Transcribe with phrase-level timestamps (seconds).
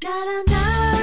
[0.00, 0.97] Da, da, da.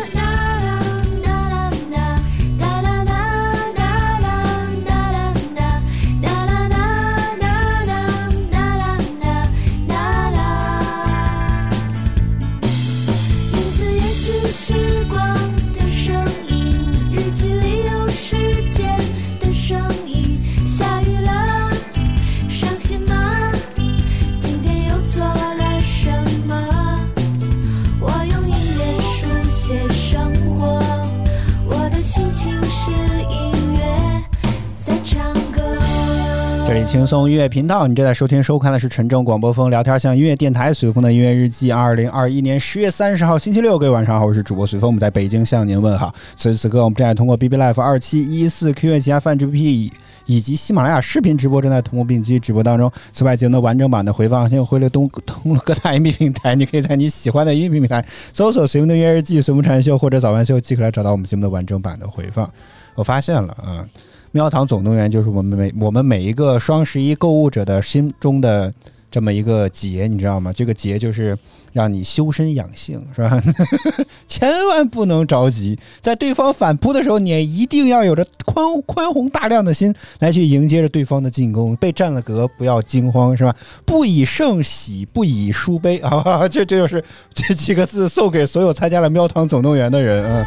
[36.76, 41.72] 里轻松音乐频道，你正在收听收看的是陈正广播风聊天像音乐电台随风的音乐日记。
[41.72, 46.14] 二零二一年十月三十号星期六，各位晚上好，我是主播随风，我们在北京向您问好。
[46.36, 49.90] 此时此刻，我们正在通过 BB Life 二七一四 Q 乐旗下泛 GP
[50.26, 52.92] 以及喜马拉雅视频直播正在同步并机直播当中。
[53.14, 62.52] 此外，节目的完整版的回放现在回了东通过各大音频平台，你可以在你喜欢的音频平台搜索“随风的音乐日记”、“随风禅秀”或者“早晚秀”，即可来找到我们节目的完整版的回放。
[62.96, 63.88] 我发现了啊。
[64.36, 68.74] 喵堂总动员就是我们每我们每一个双十一购物者的心中的
[69.10, 70.52] 这么一个节，你知道吗？
[70.52, 71.38] 这个节就是
[71.72, 73.42] 让你修身养性，是吧？
[74.28, 81.74] 千万不能着急，在对方反扑的时候，你一定要有着宽宽宏大量的心来去迎接着对方的进攻。
[81.78, 83.56] 被占了格，不要惊慌，是吧？
[83.86, 86.46] 不以胜喜，不以输悲啊！
[86.50, 87.02] 这这就是
[87.34, 90.46] 这几个字送给所有参加了喵堂总动员的人啊！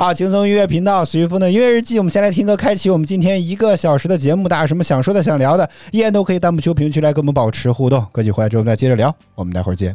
[0.00, 4.48] 啊，轻松音乐频道，随风的音乐日记，我们先来听歌，开启我们今天一个小时的节目。
[4.48, 8.02] 大家有什么想说的、想聊的，依然都可以弹幕区、评论区来跟我们保持互动。
[8.10, 9.14] 歌曲回来之后，我们再接着聊。
[9.34, 9.94] 我们待会儿见。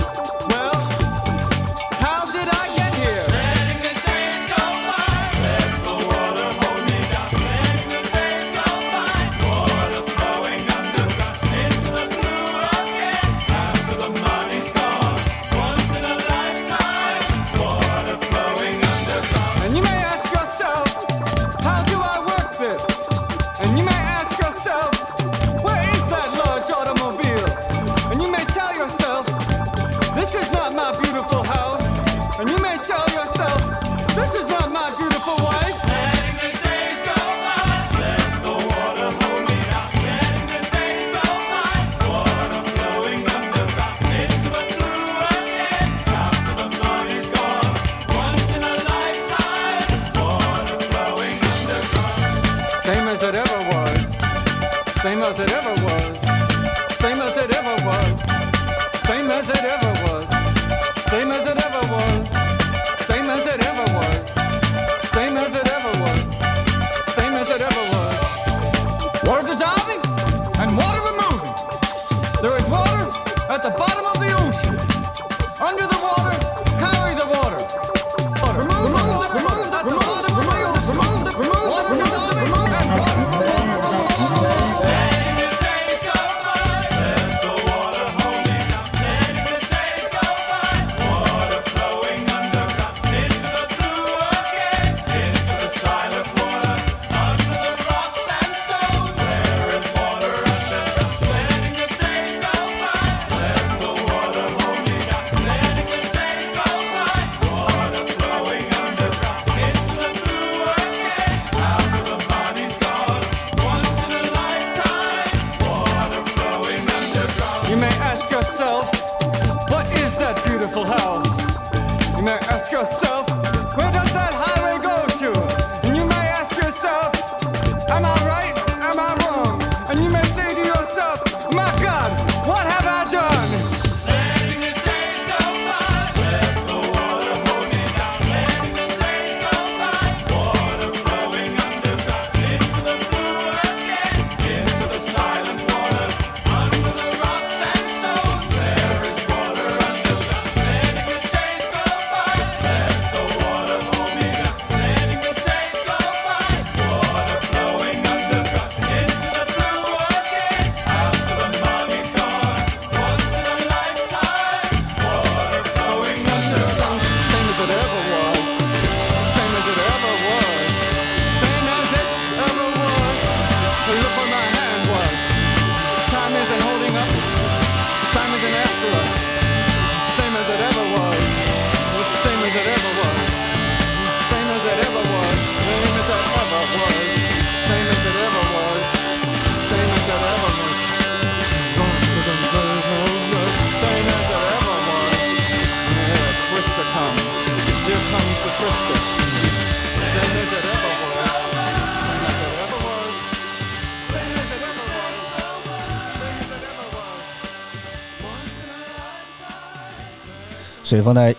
[210.91, 211.33] 随风的，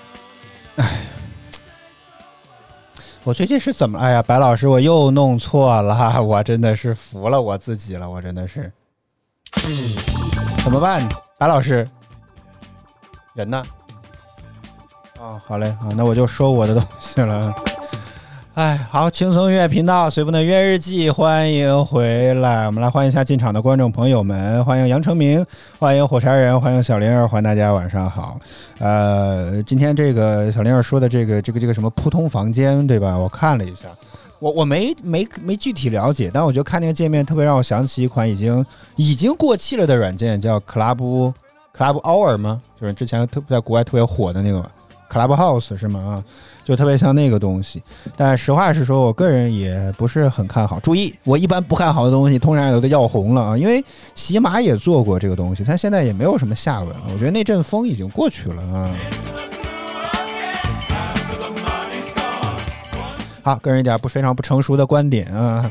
[0.76, 1.00] 哎，
[3.22, 3.98] 我最近是怎么？
[3.98, 8.72] 哎呀，白老师，我又弄错了， 我真的是服了我自己了，我真的是，
[9.66, 9.94] 嗯
[10.64, 11.06] 怎么办？
[11.36, 11.86] 白老师，
[13.34, 13.62] 人呢？
[15.20, 17.54] 哦，好嘞，好，那我就收我的东西了。
[18.54, 22.66] 哎，好，轻松音乐频道随风的音乐日记，欢迎回来。
[22.66, 25.42] 我们来欢迎一下进场的观众朋友们，欢迎杨成明，
[25.78, 28.38] 欢迎火柴人，欢迎小灵儿，欢迎大家晚上好。
[28.78, 33.16] 呃，今天这个小灵儿说的这个这个这个什么扑通房间，对吧？
[33.16, 33.88] 我看了一下，
[34.38, 38.62] 我我没没没具体了解，但我就看那个界面特别让我想起一款已经
[38.96, 41.32] 已经过气了的软件，叫 Club
[41.74, 42.60] Club Hour 吗？
[42.78, 44.62] 就是之前特在国外特别火的那个
[45.12, 46.00] Clubhouse 是吗？
[46.00, 46.24] 啊。
[46.64, 47.82] 就特别像那个东西，
[48.16, 50.78] 但实话实说，我个人也不是很看好。
[50.78, 57.02] 注意，我一般不看好的东西，通常都得要红了啊，因为喜马也做过这个东西，它现在也没有什么下文了。
[57.12, 58.94] 我觉得那阵风已经过去了啊。
[63.42, 65.68] 好，个人一点不非常不成熟的观点啊。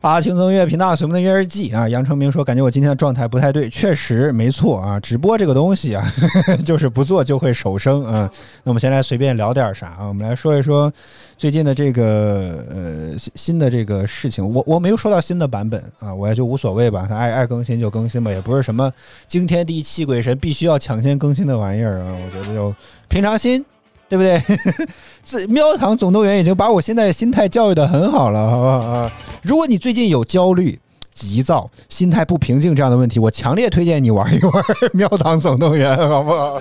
[0.00, 4.98] 啊，轻松音乐频道随风的音乐日记啊，杨成明说，感觉我今天的状态不太对，确实没错啊。
[4.98, 6.02] 直播这个东西啊，
[6.64, 8.30] 就是不做就会手生啊。
[8.64, 10.06] 那我们先来随便聊点啥啊？
[10.06, 10.90] 我们来说一说
[11.36, 14.42] 最近的这个呃新的这个事情。
[14.42, 18.90] 我我没有收到新的版本啊，我也就无所谓吧，爱爱更新就更新吧，也不是什么
[19.26, 22.16] 惊天地泣鬼神必须要抢先更新的玩意儿啊。
[22.24, 22.74] 我觉得就
[23.08, 23.62] 平常心。
[24.10, 24.42] 对不对？
[25.24, 29.10] 这喵堂总动员已经把我现在心态教育的很好了，好不好？
[29.40, 30.76] 如果你最近有焦虑、
[31.14, 36.60] 急躁、心态不平静这样的问题，我强烈推荐你玩一玩 喵堂总动员，好不好？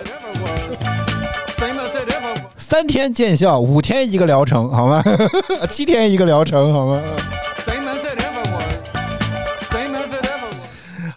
[2.55, 5.03] 三天见效，五天一个疗程，好吗？
[5.71, 7.01] 七天一个疗程，好吗？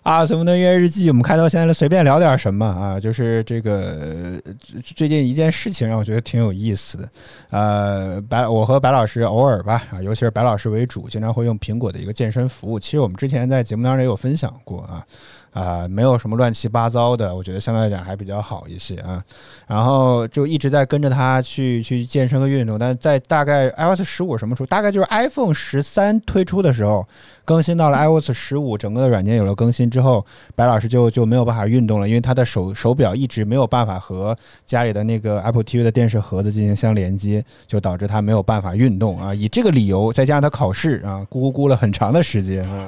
[0.02, 2.98] 啊，什么的音乐日记，我们开头先随便聊点什么啊？
[2.98, 4.40] 就是这个
[4.82, 7.08] 最近一件事情让我觉得挺有意思的。
[7.50, 12.80] 呃，白我和白老师偶尔吧啊，尤其是白老师为主，经常会用苹果的一个健身服务。
[12.80, 15.06] 其实我们之前在节目当中也有分享过啊。
[15.52, 19.22] 啊，没有什么乱七八糟的，我觉得相对来讲还比较好一些啊。
[19.66, 24.66] 然后就一直在跟着他去去健身和运动，但在大概 iOS 十五什么时候？
[24.66, 27.06] 大概就是 iPhone 十三推出的时候，
[27.44, 39.34] 更新到了 iOS 十五，整个的软件有了更新之后，白老师就就没有办法运动了，因为他的手手表一直没有办法和家里的那个 Apple TV 的电视盒子进行相连接，就导致他没有办法运动啊。
[39.34, 42.86] 以这个理由，再加上他考试啊，咕咕咕了很长的时间啊。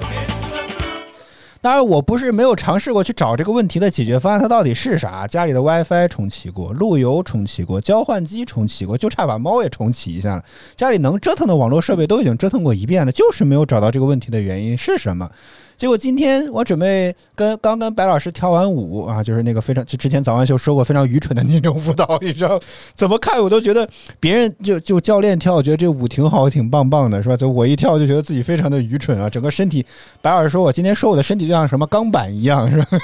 [1.65, 5.25] 当然，我不是没有尝试过去找这个问题的解决方案，它到底是啥？
[5.25, 10.43] 家里的 WiFi 重启过，路由重启过，交换机重启过，就差把猫也重启一下了。
[10.75, 15.27] 家里能折腾的网络设备都已经折腾过一遍了，就是没有找到这个问题的原因是什么。
[15.77, 22.59] 结果今天我准备跟刚跟白老师跳完舞啊，就是那个非常就之前早安秀说过非常愚蠢的那种舞蹈，你知道
[22.95, 23.87] 怎么看我都觉得
[24.19, 27.35] 别人就就教练跳，我觉得这舞挺好，挺棒棒的，是吧？
[27.35, 29.85] 就我一跳就觉得自己非常的愚蠢啊，整个身体。
[30.21, 32.87] 白老师说我今天说我的身体就像什么钢板一样，是吧？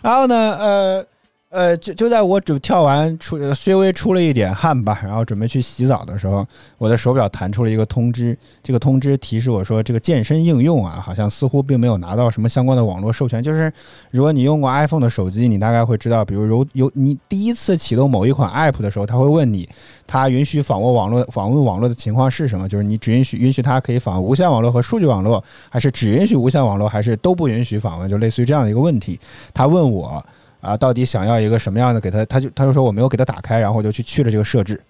[0.00, 1.04] 然后呢，呃。
[1.50, 6.46] 呃，就就在我准跳完出稍微出了一点汗吧，然后准备去洗澡的时候，
[6.78, 8.38] 我的手表弹出了一个通知。
[8.62, 13.42] 这个通知提示我说，这个健身应用啊，好像似乎并没有拿到什么相关的网络授权。
[13.42, 13.72] 就是
[14.12, 19.68] 如果你用过 iPhone 的手机，你大概会知道，比如有有你第一次启动某一款 App 的时候，他会问你，
[20.06, 22.68] 它允许访问网络访问网络的情况是什么？
[22.68, 28.08] 就是你只允许允许它可以访问无线网络和数据网络，还是只允许无线网络，还是都不允许访问？
[28.08, 29.18] 就类似于这样的一个问题。
[29.52, 30.24] 他问我。
[30.60, 32.00] 啊，到底想要一个什么样的？
[32.00, 34.80] 给他，他就他就说我没有给他打开，然后我就去去了这个设置，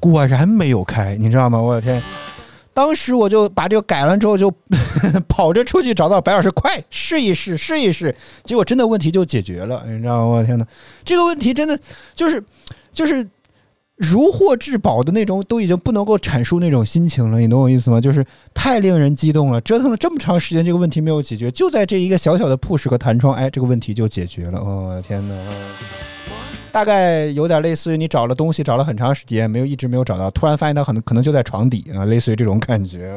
[0.00, 1.60] 果然没有开，你知道吗？
[1.60, 2.02] 我的天！
[2.72, 4.52] 当时我就把这个改完之后，就
[5.28, 8.14] 跑着出去找到白老师，快试一试，试一试。
[8.44, 10.24] 结果真的问题就解决了，你知道吗？
[10.24, 10.64] 我的天呐，
[11.04, 11.78] 这个问题真的
[12.14, 12.42] 就是
[12.92, 13.28] 就是。
[13.98, 18.00] 如获至宝的那种，都已经不能够阐述那种心情了，你懂我意思吗？
[18.00, 18.24] 就是
[18.54, 24.62] 太令人激动了，折腾了这么长时间，这个问题没有解决，就在这一个小小的 push 和弹窗，哎，这个问题就解决了。
[24.62, 25.34] 我的天哪！
[26.70, 33.12] 大概有点类似于你找了东西找了很长时间，没有一直没有找到，突然发现它可能可能就在床底啊，类似于这种感觉。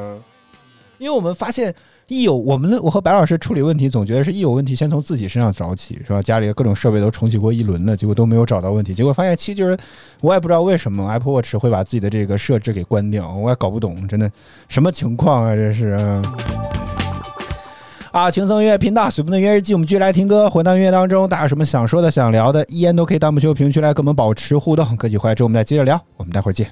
[0.97, 1.73] 因为我们发现。
[2.11, 6.21] 一有我们，我和白老师处理问题，总觉得是一有问题先从自己身上找起，是吧？
[6.21, 9.77] 家里的各种设备都重启过一轮了，结果都没有找到问题，结果发现其实就是
[10.19, 14.29] 我也不知道为什么 Apple Watch 会把自己的这个设置给关掉，我也搞不懂，真的
[14.67, 15.55] 什么情况啊？
[15.55, 15.97] 这是
[18.11, 18.29] 啊！
[18.29, 24.97] 轻松音乐频道，随风的音乐日记，我们继续来听歌，回到音乐当中，大家有什么想说的、想聊的，一言都可以弹幕区、评论区来跟我们保持互动。
[24.97, 26.67] 歌曲回来之后，我们再接着聊，我们待会儿见。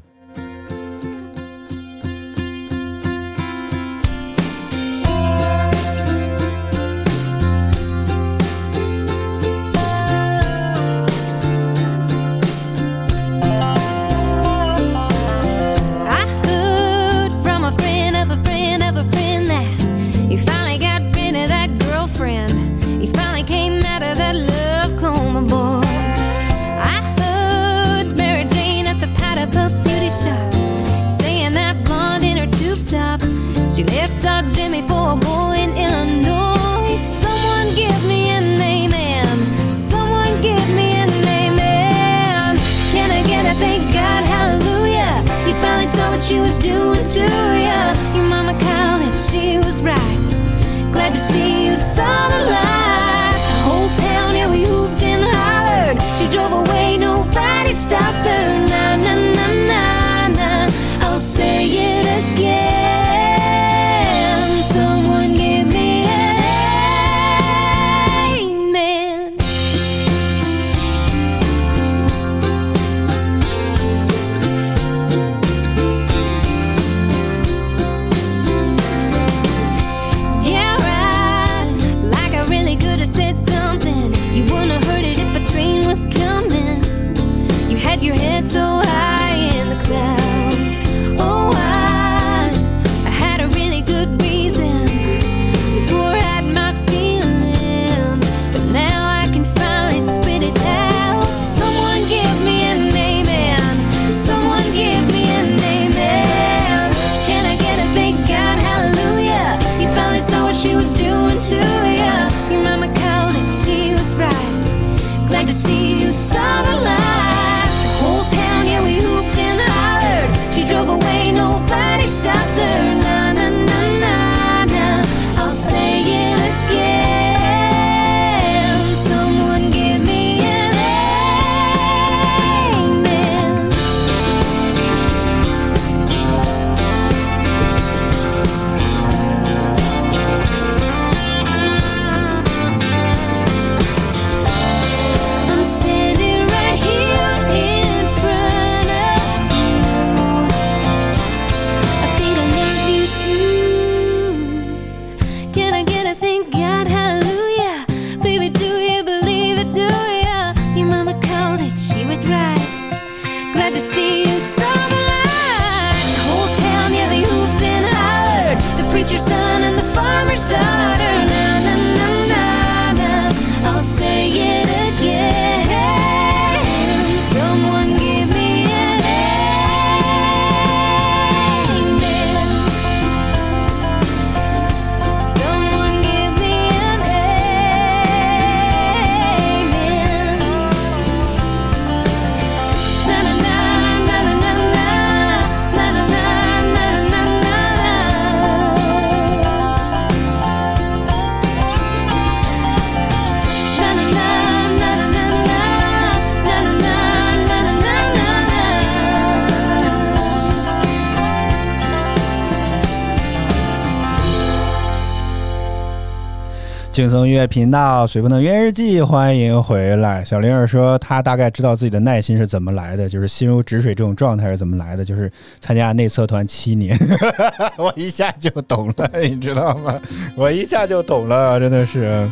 [217.10, 220.24] 轻松音乐频道随风的约日记，欢迎回来。
[220.24, 225.28] 小玲儿说，她大概知道自己的耐心是怎么来的，就是心如止水这种状态是怎么来的，就是
[225.60, 226.96] 参加内测团七年，
[227.78, 230.00] 我一下就懂了，你知道吗？
[230.36, 232.30] 我一下就懂了，真的是。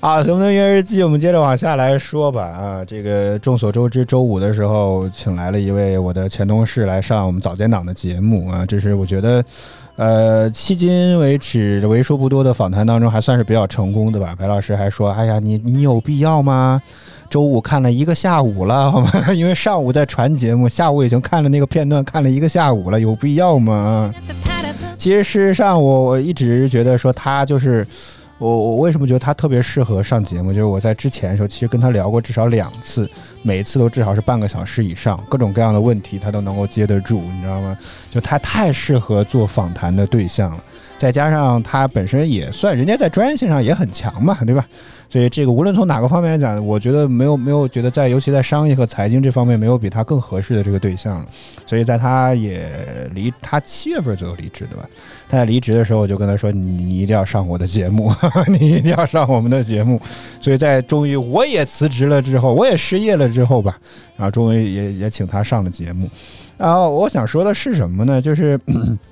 [0.00, 2.42] 啊，随风的约日记，我们接着往下来说吧。
[2.42, 9.42] 啊，这个众所周知，周五的时候请来了一位我的前同事来上我们早间档的节目啊，这是我觉得。
[9.96, 14.34] 呃，迄今为止为数不多的访谈当中，还算是比较成功的吧。
[14.38, 16.80] 白老师还说：“哎呀，你你有必要吗？
[17.30, 19.10] 周五看了一个下午了，好吗？
[19.34, 24.14] 因为上午在传节目，下午已经看了那个片段，看了一个下午了，有必要吗？”
[24.98, 27.86] 其实事实上，我我一直觉得说他就是
[28.38, 33.10] 我我为什么觉得他特别适合上节目，就是我在之前的时候，其实跟他聊过至少两次，
[33.42, 37.76] 每一次都至少是半个小时以上，各种各样的问题他都能够接得住，你知道吗？
[38.10, 40.62] 就他太适合做访谈的对象了，
[40.98, 44.66] 再加上他本身也算人家在专业性上也很强嘛，对吧？
[45.08, 51.26] 所以这个无论从哪个方面来讲，我觉得没有没有觉得在尤其在商业和财经这方面没有比他更合适的这个对象了。
[51.66, 54.88] 所以在他也离他七月份左右离职的吧，
[55.28, 58.10] 他在离职的时候我就跟他说：“你一定要上我的节目，
[58.48, 60.00] 你一定要上我们的节目。”
[60.40, 63.78] 所以在终于我也辞职了之后，我也失业了之后吧，
[64.16, 66.10] 然后终于也也请他上了节目。
[66.58, 68.20] 然后我想说的是什么呢？
[68.20, 68.58] 就是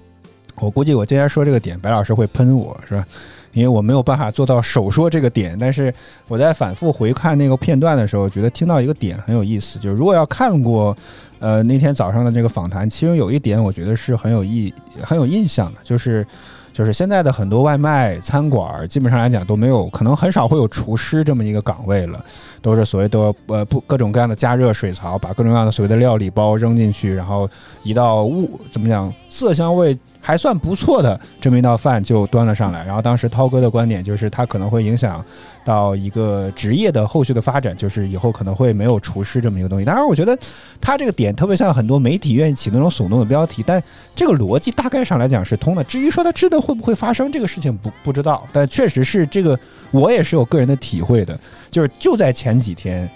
[0.56, 3.06] 我估计我今天说这个点，白老师会喷我是吧？
[3.54, 5.94] 因为我没有办法做到手说这个点，但是
[6.28, 10.94] 我在反复回看那个片段的时候，觉得听到一个点很有意思，就是如果要看过，
[11.38, 16.26] 呃，那天早上的这个访谈，其中有一点我觉得是很有意很有印象的，就是
[16.72, 22.24] 就是现在的很多外卖餐馆基本上来讲都没有，可能很少会有厨师这么一个岗位了，
[22.60, 27.48] 都是所谓的呃不各种各样的加热水槽，把各种各样的所谓的料理包扔进去，然后
[27.84, 29.96] 一道物怎么讲色香味。
[30.26, 32.82] 还算不错的这么一道饭就端了上来。
[32.86, 35.22] 然后当时涛哥的观点就是，他可能会影响
[35.62, 39.84] 到一个职业的后续的发展，就是以后可能会没有厨师这么一个东西。
[39.84, 40.34] 当然，我觉得
[40.80, 43.82] 他这个点特别像很多媒体愿意起那种耸动的标题，但
[44.16, 45.84] 这个逻辑大概上来讲是通的。
[45.84, 49.58] 至于说他真的会不会发生这个事情，不不知道，但确实是这个，
[49.90, 51.38] 我也是有个人的体会的，
[51.70, 53.06] 就是就在前几天，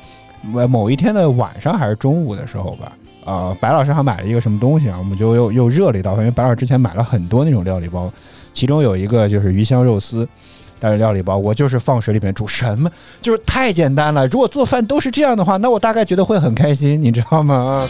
[0.69, 2.93] 某一天的晚上还是中午的时候吧。
[3.29, 4.97] 呃，白老师还买了一个什么东西啊？
[4.99, 8.11] 我们就又又热了一道饭，因为白老师之前买了很多那种料理包，
[8.55, 10.27] 其中有一个就是鱼香肉丝，
[10.81, 14.27] 但是料理包我就是放水里面煮，什么就是太简单了。
[14.29, 17.87] 如果做饭都是这样的话，那我大概觉得会很开心，你知道吗？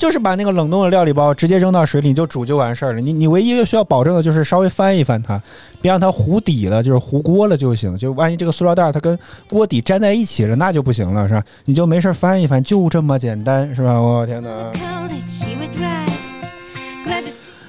[0.00, 3.00] 就是把那个冷冻的料理包直接扔到水里你就煮就完事儿了。
[3.02, 5.38] 你你唯一需要保证的就是稍微翻一翻它，
[5.82, 7.98] 别让它糊底了，就是糊锅了就行。
[7.98, 11.44] 就万一这个塑料袋它跟锅底粘在一起了，那就不行了，是吧？
[11.66, 13.92] 你就没事翻一翻，就这么简单，是吧？
[14.00, 14.72] 我天哪！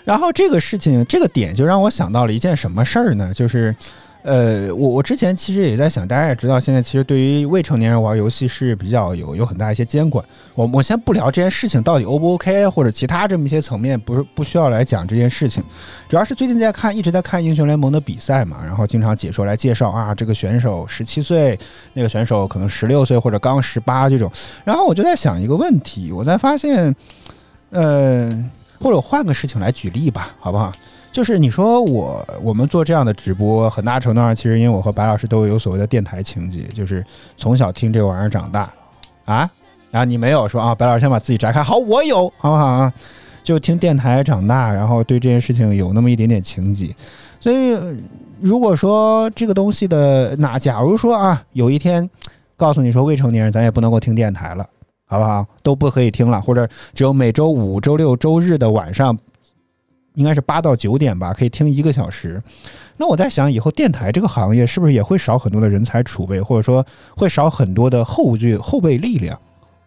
[0.05, 3.33] 然后这个事情这个点就让我想到了一件什么事儿呢？
[3.33, 3.75] 就是。
[4.23, 10.23] 呃，我我之前其实也在想，大家也知道，现在其实对于未成年人玩游戏是比较有有很大一些监管。
[10.53, 15.63] 我我先不聊这件事情到底 O 不 OK，或者其他这么一些层面，不是不需要来讲这件事情。
[16.07, 21.57] 主要是最近在看，一直在看英雄联盟的比赛嘛，然后经常解说来介绍啊，这个选手十七岁，
[21.93, 24.31] 那个选手可能十六岁或者刚十八这种。
[24.63, 26.95] 然后我就在想一个问题，我在发现，
[27.71, 28.29] 呃，
[28.79, 30.71] 或者换个事情来举例吧，好不好？
[31.11, 37.03] 就是你说我我们做这样的直播，很大程度上其实因为我和白老师都有所谓的电台情节，就是
[37.35, 38.71] 从小听这玩意儿长大
[39.25, 39.49] 啊。
[39.91, 42.93] 然后你没有说啊，白老师先把自己摘开，好，我有，好不好啊？
[43.43, 46.95] 就听电台长大，然后对这件事情有那么一点点情节。
[47.41, 47.77] 所以
[48.39, 52.09] 如果说这个东西的那，假如说啊，有一天
[52.55, 54.65] 告诉你说未成年人咱也不能够听电台了，
[55.07, 55.45] 好不好？
[55.61, 59.17] 都不可以听了，或者只有每周五、周六、周日的晚上。
[60.15, 62.41] 应该是八到九点吧，可以听一个小时。
[62.97, 69.39] 那我在想，以后电台这个行业是不是也会少很多的人才储备，或者说会少很多的后续后备力量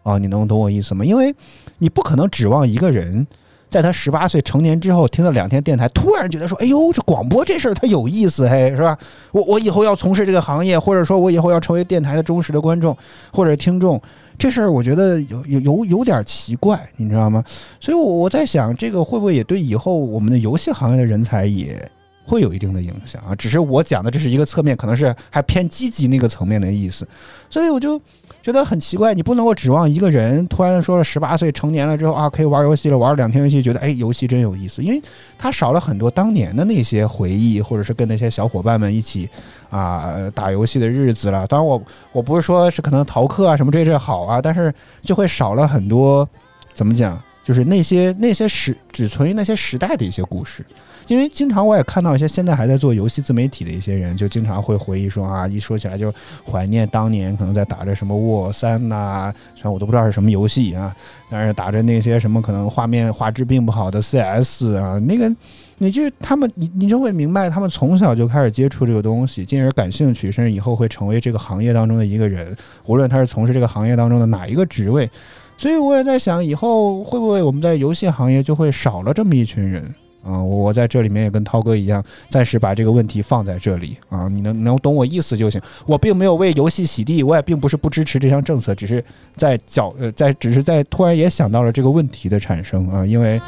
[0.03, 0.17] 啊？
[0.17, 1.05] 你能懂我意思吗？
[1.05, 1.33] 因为
[1.77, 3.25] 你不可能指望一个人
[3.69, 8.97] 在他十八岁成年之后听了两天电台，突然觉得说：“哎呦，这广播这事儿它有意思，嘿，是吧？
[9.31, 12.97] 我我以后要从事这个行业，或者说我以后要成为电台的忠实的观众
[13.31, 14.01] 或者听众。”
[14.37, 17.43] 这事儿我觉得有有有有点奇怪，你知道吗？
[17.79, 21.89] 所以，我我在想，这个会不会也对以后我们的游戏行业的人才也
[22.25, 23.35] 会有一定的影响啊？
[23.35, 27.07] 只是我讲的这是一个侧面，可能是还偏积极那个层面的意思，
[27.49, 28.01] 所以我就。
[28.41, 35.01] 觉得很奇怪，你不能够指望一个人突然说了十八岁成年了之后啊，可以玩游戏了，玩两天游戏，觉得哎，游戏真有意思，因为
[35.35, 39.27] 他少了很多当年的那些回忆，或者是跟那些小伙伴们一起
[39.71, 41.47] 啊打游戏的日子了。
[41.47, 46.29] 当然，我我不是说是可能逃课啊什么这些好啊，但是就会少了很多，
[46.75, 50.65] 怎么讲，就是那些那些时只存于那些时代的一些故事。
[51.07, 56.11] 因为经常我也看到一些现在还在做游戏自媒体的一些人，就经常会回忆说啊，一说起来就
[56.43, 60.91] 怀念当年可能在打着什么沃三呐，虽然我都不知道是什么游戏啊，
[61.29, 65.31] 但是打着那些什么可能画面画质并不好的 CS 啊，那个
[65.77, 75.07] 你就他们你你就会明白，他们从小就开始接触这个东西，进而感兴趣，甚至以后会成为这个行业当中的一个人，无论他是从事这个行业当中的哪一个职位。
[75.57, 79.93] 所以我也在想，以后会不会我们在游戏行业就会少了这么一群人。
[80.27, 85.61] 啊，我在这里面也跟涛哥一样，暂时把这个问题放在这里啊，你能能懂我意思就行。
[85.85, 89.05] 我并没有为游戏洗地，我也并不是不支持这项政策，只是
[89.37, 93.39] 在脚呃在只是在突然也想到了这个问题的产生啊，因为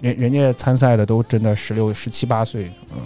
[0.00, 2.98] 人人家参赛的都真的十六十七八岁，嗯，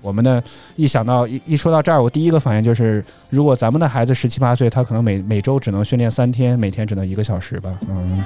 [0.00, 0.42] 我们呢
[0.76, 8.22] 一想到一一说到这儿，我第一个反应就是，如果咱们的孩子十七八岁，他可能每每周只能训练三天，每天只能一个小时吧，嗯。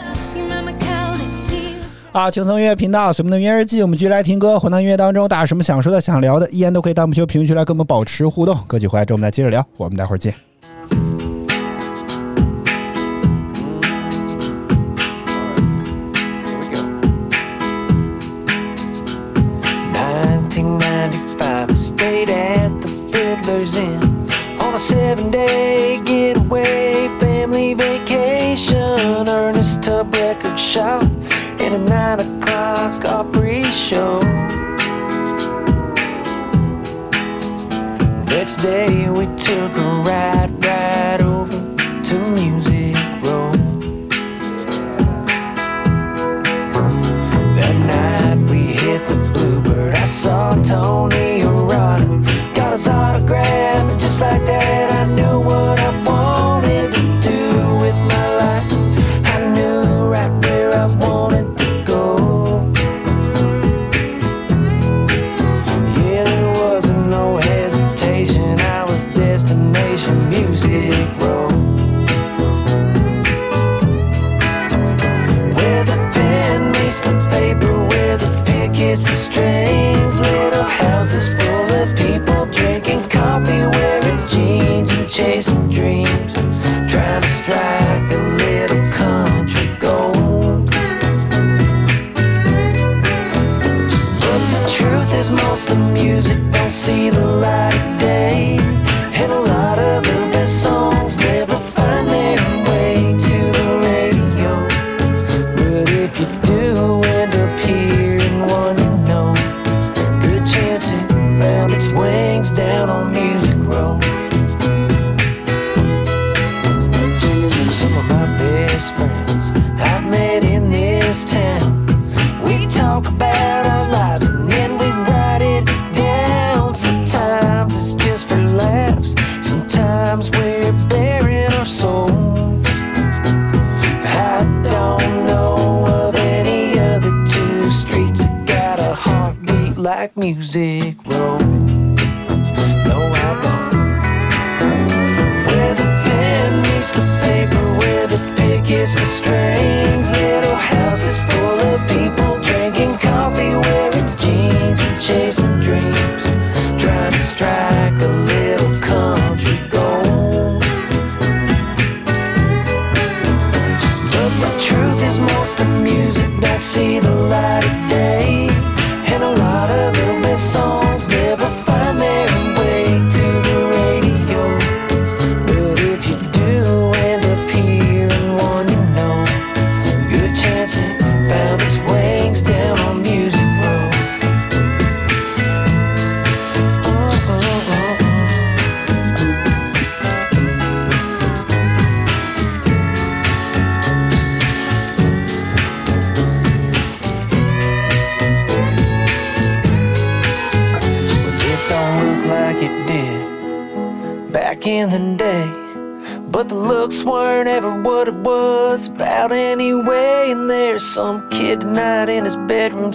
[2.13, 4.57] 啊，轻松音乐频道，随梦的音乐日记，我们继续来听歌。
[4.57, 8.57] 回到音乐当中，大家什么想说的、想聊的，依然都可以弹幕区、评论区来跟我们保持互动。
[8.69, 9.67] 歌曲回来之后，我们再接着聊。
[9.77, 10.33] 我们待会儿见。
[31.65, 34.21] In a nine o'clock Opry show.
[38.27, 41.53] Next day we took a ride right over
[42.09, 43.53] to Music Row.
[47.57, 49.95] That night we hit the Bluebird.
[49.95, 54.54] I saw Tony Arata, got his autograph, and just like that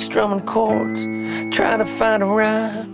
[0.09, 1.05] strumming chords,
[1.55, 2.88] trying to find a rhyme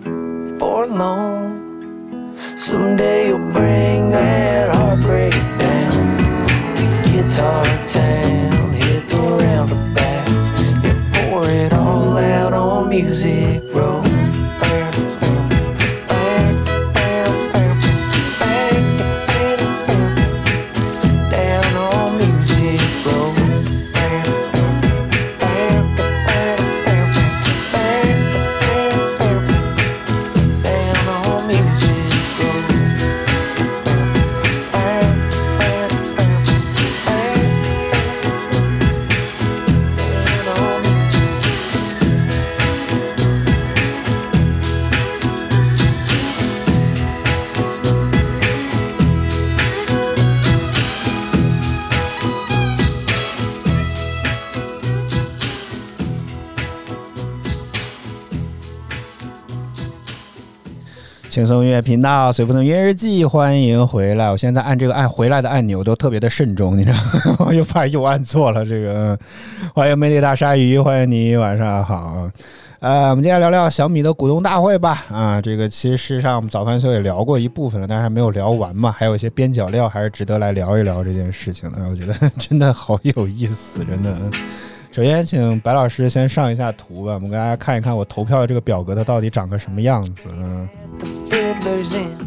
[61.75, 64.31] 乐频道，随风的音乐日记，欢迎回来。
[64.31, 66.97] 我现在按这个按回来的按钮都特别的慎重，你知道？
[67.45, 68.63] 我又怕又按错了。
[68.63, 69.19] 这个，
[69.75, 72.31] 欢迎美丽大鲨鱼，欢迎你，晚上好。
[72.79, 75.03] 呃，我们今天聊聊小米的股东大会吧。
[75.11, 81.85] 啊，这个其实事实上我们早饭秀也聊过一部分了，但是还没有聊完嘛，还有一些边角料，还是值得来聊一聊这件事情的。
[81.89, 84.15] 我觉得真的好有意思，真的。
[84.93, 90.29] 首先，请白老师先上一下图吧，我们给大家看一看我投票的这个表格它到底长个什么样子。
[90.29, 90.65] 嗯。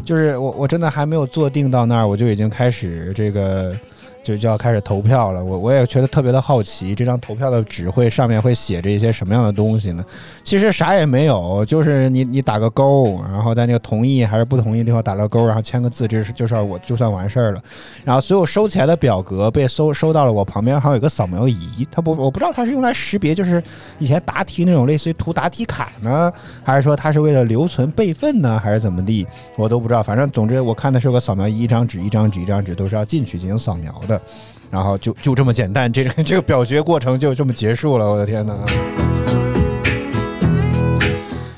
[0.05, 3.75] 就是我我真的还没有坐定到那儿，我就已经开始这个
[4.23, 5.43] 就就要开始投票了。
[5.43, 10.03] 我我也觉得特别的好奇，这张投票的纸会上面会写着一些什么样的东西呢？
[10.43, 17.61] 其实啥也没有，就是你你打个勾，然后在那个同意还是不同意的地方打个勾，然后签个字，这是就算我就算完事儿了。
[18.05, 23.61] 然后所有收起来的表格被收收到了我旁边，还有一个扫描仪，它不我不知道它是用来识别，就是
[23.97, 26.31] 以前答题那种类似于涂答题卡呢，
[26.63, 29.27] 还是说它是为了留存备份呢，还是怎么地？
[29.57, 30.01] 我都不知道。
[30.01, 34.21] 反正总之我看的是有个扫描仪，一张纸一张纸一张纸都是要进去进行扫描的，的
[34.69, 38.11] 然后就就这么简单，这个这个表决过程就这么结束了。
[38.11, 38.53] 我的天哪！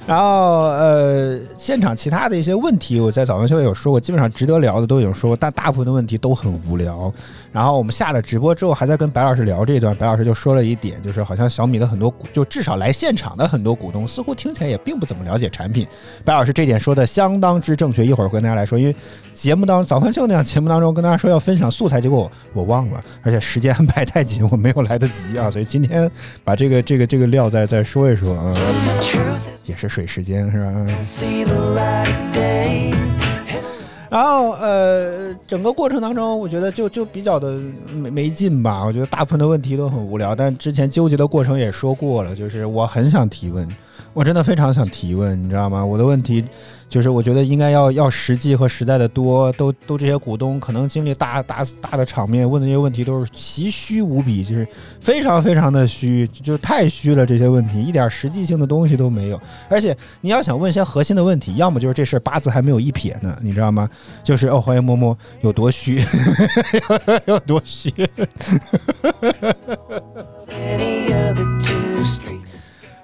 [0.07, 7.13] 然后呃，现场其他的一些问题，我在早上秀也有说过，基本上值得聊的都有说过，但大部分的问题都很无聊。
[7.51, 15.85] 然后我们下了直播之后，还在跟白老师聊这一段，白老师就说了一点，就是好像小米的很多股，就至少来现场的很多股东，似乎听起来也并不怎么了解产品。
[16.25, 18.95] 白老师这点说的相当之正确，一会儿跟大家来说，因为
[19.35, 26.09] 节目当早饭秀那样节目当中跟大家说要分享素材，结果我我忘了，而且时间安排太紧，我没有来得及啊，所以今天
[26.43, 28.53] 把这个这个这个料再再说一说啊，
[29.65, 30.85] 也是水时间是吧.
[34.09, 37.57] 然后呃，整个过程当中，我觉得就就比较的
[37.93, 38.83] 没没劲吧。
[38.83, 43.65] 我觉得大部分的问题都很无聊，但之前纠结的过程也说过了，就是我很想提问，
[44.13, 45.85] 我真的非常想提问，你知道吗？
[45.85, 46.43] 我的问题
[46.91, 54.67] 就是，我觉得应该要要实际和实在的多，都都这些股东可能经历大大大的场面，问的这些问题都是奇虚无比，就是
[54.99, 57.25] 非常非常的虚，就就太虚了。
[57.25, 63.89] 这些问题一点实际性的东西都没有，而且你要想问一些核心的问题，要么就是这事儿八字还没有一撇呢，你知道吗？
[64.21, 66.03] 就是哦，欢迎摸摸有多虚，
[67.23, 67.93] 有多虚。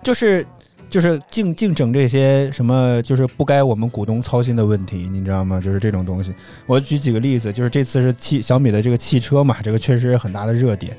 [0.04, 0.46] 就是
[0.90, 5.60] 就是净净整这些什么，就是不该我们股东操心的问题，你知道吗？
[5.60, 6.34] 就是这种东西。
[6.66, 10.96] 我举几个例子，就是这次是汽小米的这个汽车嘛，这个确实是很大的热点。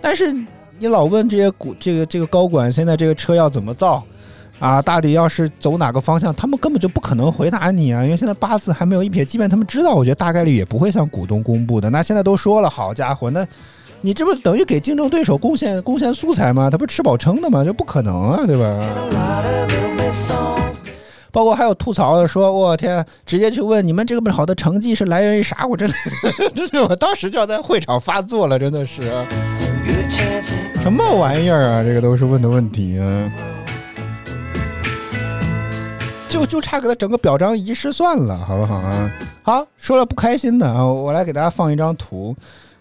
[0.00, 0.32] 但是
[0.78, 4.04] 你老问这些股这个这个高管，现在这个车要怎么造
[4.58, 4.82] 啊？
[4.82, 11.88] 大底要是走哪个方向，他们根本就不可能回答你啊，因为现在八字还没有一撇，即便他们知道，我觉得大概率也不会向股东公布的。
[11.88, 13.46] 那现在都说了，好家伙，那。
[14.04, 16.68] 你这不等于给竞争对手贡献贡献素材吗？
[16.68, 17.62] 他不吃饱撑的吗？
[17.64, 18.80] 这不可能啊，对吧？
[21.30, 25.64] 包括还有吐槽的说，我天，直接去问你们这个好的成绩是来源于啥？
[25.66, 25.94] 我真的，
[26.52, 29.02] 真的，我当时就要在会场发作了，真的是
[30.82, 31.82] 什么玩意儿啊？
[31.84, 33.32] 这个都是问的问题啊，
[36.28, 39.10] 就就差给他整个表彰仪式算了，好不好啊？
[39.44, 42.34] 好，说了不开心的啊，我来给大家放一张图。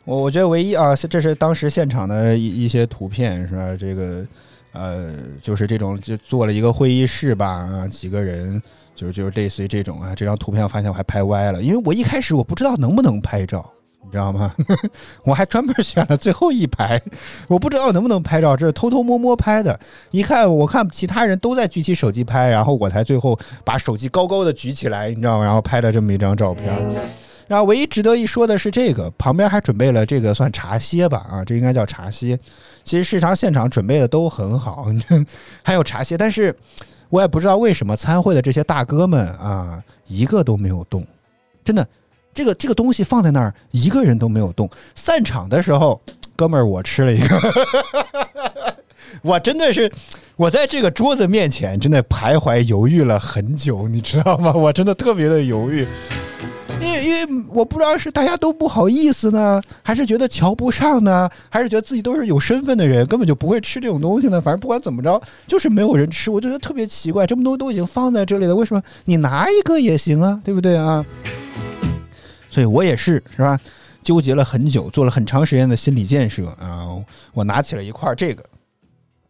[0.04, 3.76] 我我觉得唯一啊，这是当时现场的一一些图片是吧？
[3.78, 4.26] 这个
[4.74, 8.62] 呃，就是这种就做了一个会议室吧，啊，几个人，
[8.96, 10.16] 就是就是类似于这种啊。
[10.16, 13.70] 这张图片我发现我还拍歪了，因为我一开始我不知道能不能拍照，
[14.04, 14.56] 你知道吗？
[15.24, 17.00] 我还专门选了最后一排，
[17.48, 19.80] 我不知道能不能拍照，这是偷偷摸摸拍的。
[20.10, 25.44] 一看，我看其他人都在举起手机拍，然后我才最后把手机高高的举起来，你知道吗？
[25.44, 26.74] 然后拍了这么一张照片。
[27.52, 32.40] 然后唯一值得一说的是这个，旁边还准备了这个算茶歇吧，啊，这应该叫茶歇。
[32.86, 34.88] 其实市场现场准备的都很好，
[35.62, 36.56] 还有茶歇，但是
[37.10, 41.06] 我也不知道为什么参会的这些大哥们啊，一个都没有动，
[41.62, 41.86] 真的，
[42.34, 44.70] 这个这个东西放在那儿，一个人都没有动。
[44.96, 46.02] 散场的时候，
[46.38, 47.54] 哥们儿，我吃了一个，
[49.24, 49.92] 我真的是。
[50.38, 54.54] 我在这个桌子面前真的徘徊犹豫了很久，你知道吗？
[54.54, 55.86] 我真的特别的犹豫。
[56.82, 64.42] 因为因为我不知道是大家都不好意思呢，还是觉得瞧不上呢，还是觉得自己都是有身份的人，根本就不会吃这种东西呢。
[64.42, 70.42] 反正不管怎么着，就是没有人吃，我就觉得特别奇怪，这么多都已经放在这里了，为什么你拿一个也行啊？
[70.44, 71.06] 对不对啊？
[72.50, 73.60] 所以我也是是吧？
[74.02, 76.88] 纠结了很久，做了很长时间的心理建设啊。
[77.34, 78.44] 我拿起了一块这个，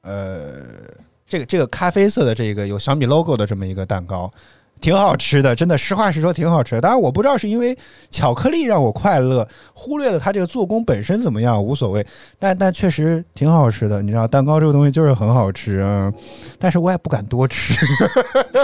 [0.04, 0.64] 呃，
[1.28, 4.32] 这个这个咖啡色的这个有小米 logo 的这么一个蛋糕。
[4.82, 6.82] 挺好吃的，真的，实话实说挺好吃的。
[6.82, 7.78] 当然，我不知道是因为
[8.10, 12.04] 巧克力让我快乐，忽略了它这个做工本身怎么样无所谓，
[12.40, 14.02] 但但确实挺好吃的。
[14.02, 16.12] 你知道，蛋糕这个东西就是很好吃啊，
[16.58, 17.76] 但是我也不敢多吃，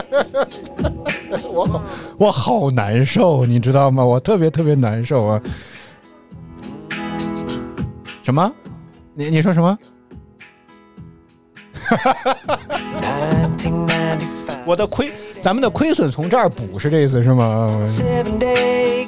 [1.53, 1.83] 我好
[2.17, 4.03] 我好难受，你知道吗？
[4.03, 5.39] 我特别特别难受啊！
[8.23, 8.51] 什么？
[9.13, 9.77] 你你说什么
[13.57, 14.19] ？1995.
[14.65, 15.09] 我的亏，
[15.47, 17.81] 咱们的亏损从这儿补是这意思是吗？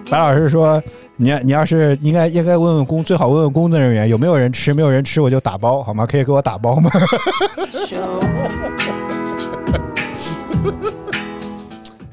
[0.10, 0.82] 白老师说
[1.20, 6.06] ：“你要你要是应该应该问问工，最好问问工作人员有没有人吃，没有人吃我就打包好吗？
[6.06, 6.90] 可以给我打包吗.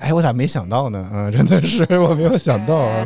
[0.00, 0.98] 哎，我咋没想到呢？
[1.12, 3.04] 啊，真的是我没有想到啊！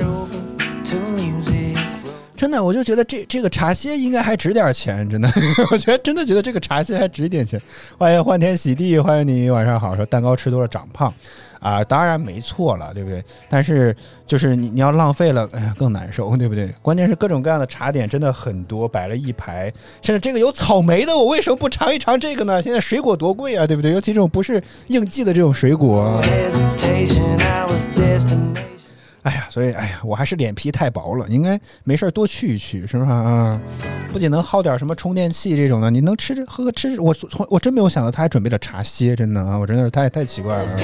[2.41, 5.29] 真的，我就觉得这这个茶歇应该还值点钱，真的，
[5.71, 7.61] 我觉得真的觉得这个茶歇还值一点钱。
[7.99, 9.95] 欢迎欢天喜地，欢迎你，晚上好。
[9.95, 11.13] 说蛋糕吃多了长胖，
[11.61, 13.23] 啊，当然没错了，对不对？
[13.51, 13.95] 但是
[14.27, 16.73] 就是你你要浪费了，哎呀，更难受，对不对？
[16.81, 22.63] 关键是各种各样的茶点真的很多，摆了一排，甚至这个有草莓的，我为什么不尝一尝这个呢？
[22.63, 23.93] 现在水果多贵啊，对不对？
[23.93, 26.19] 尤其这种不是应季的这种水果、
[29.23, 33.07] 哎呀，所以哎呀，我还是脸皮太薄了，应该没事儿多去一去，是吧？
[33.13, 33.61] 啊，
[34.13, 40.77] 不仅能耗点什么充电器这种的，你能吃着喝喝吃，我从我真没有想到他还准备了茶歇，真的啊，我真的是太太奇怪了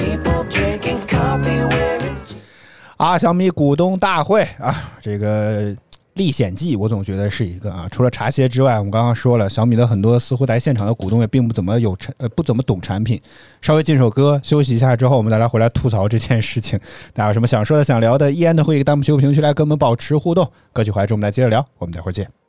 [2.97, 3.17] 啊！
[3.17, 5.75] 小米股东大会啊，这个
[6.17, 13.21] 历险记，我总觉得是一个啊，除了茶歇之外，我们刚刚说了，小米的很多似乎在现场的股东也并不怎么有产呃不怎么懂产品。
[13.61, 16.77] 稍微进首歌休息一下之后，我们再来回来吐槽这件事情。
[17.13, 20.51] 大家有什么想说的、想聊的，依然的会给弹幕评论区来跟我们保持互动。
[20.73, 22.46] 歌曲怀中，我们再接着聊，我们待会儿见。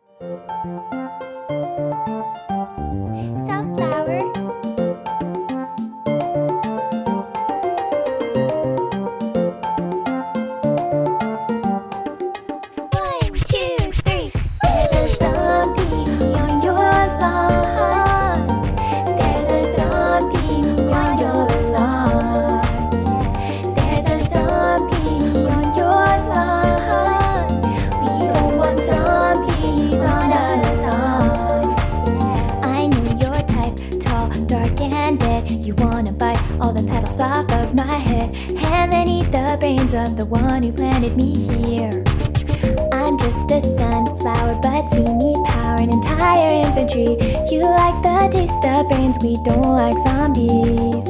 [40.09, 42.03] Of the one who planted me here.
[42.92, 47.18] I'm just a sunflower, but see me power an entire infantry.
[47.51, 51.05] You like the taste of brains, we don't like zombies.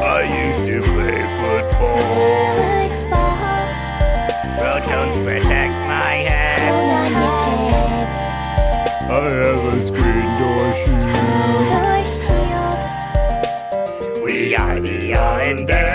[0.00, 2.56] I used to play football.
[4.56, 6.60] Well, don't protect my head.
[6.72, 8.08] hold on his head,
[9.10, 11.04] I have a screen door shield.
[14.24, 15.87] We are the undead.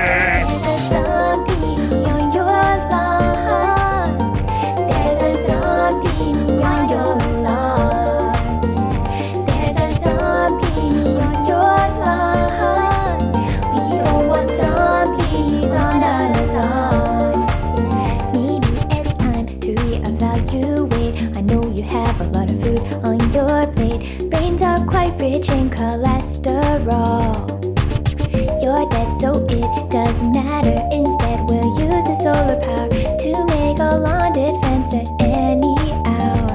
[29.93, 30.75] Doesn't matter.
[30.91, 35.75] Instead, we'll use the solar power to make a lawn defense at any
[36.08, 36.49] hour.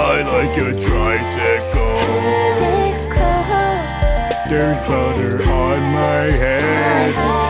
[0.00, 1.98] I like a tricycle.
[2.58, 3.44] Sickle
[4.48, 7.43] There's butter on my head.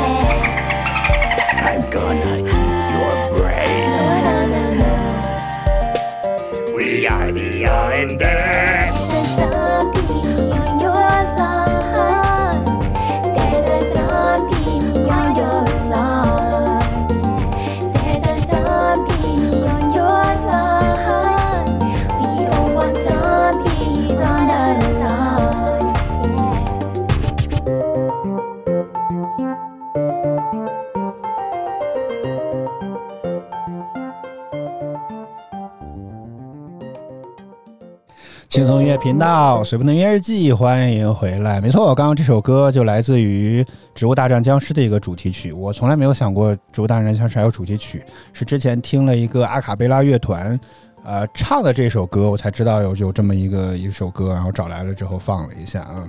[39.04, 41.60] 频道，随风的约日记，欢迎回来。
[41.60, 43.62] 没错，刚刚这首歌就来自于
[43.94, 45.52] 《植物大战僵尸》的一个主题曲。
[45.52, 50.58] 我从来没有想过《植物大战僵尸》还有主题曲，是之前听了一个阿卡贝拉乐团，
[51.04, 56.08] 呃，唱的这首歌，我才知道有有这么一个一首歌，然后找来了之后放了一下啊。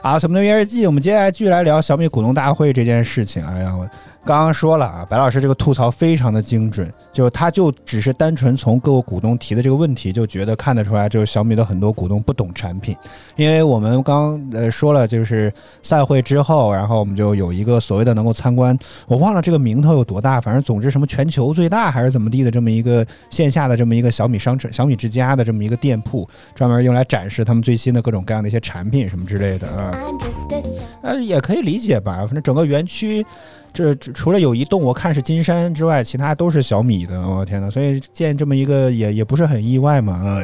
[0.00, 3.44] 啊，随风的约日记，我们接下来继续来聊小米股东大会这件事情。
[3.44, 3.88] 哎呀，我
[4.24, 12.96] 刚刚说了啊，白老师这个吐槽非常的精准，就是他就只是单纯从各个股东提的这个问题，就觉得看得出来，就是小米的很多股东不懂产品。
[13.36, 15.52] 因为我们刚呃说了，就是
[15.82, 29.92] 散会之后，然后我们就有一个所谓的能够参观，我忘了这个名头有多大，反正总之什么全球最大还是怎么地的这么一个线下的这么一个小米商城、小米之家的这么一个店铺，专门用来展示他们最新的各种各样的一些产品什么之类的啊。
[31.02, 32.16] 呃，也可以理解吧。
[32.20, 33.24] 反正整个园区，
[33.74, 37.20] 这这除了有一栋我看是金山之外，其他都是小米的。
[37.28, 40.14] 我、天呐，所以建这么一个也也不是很意外嘛。
[40.14, 40.42] 啊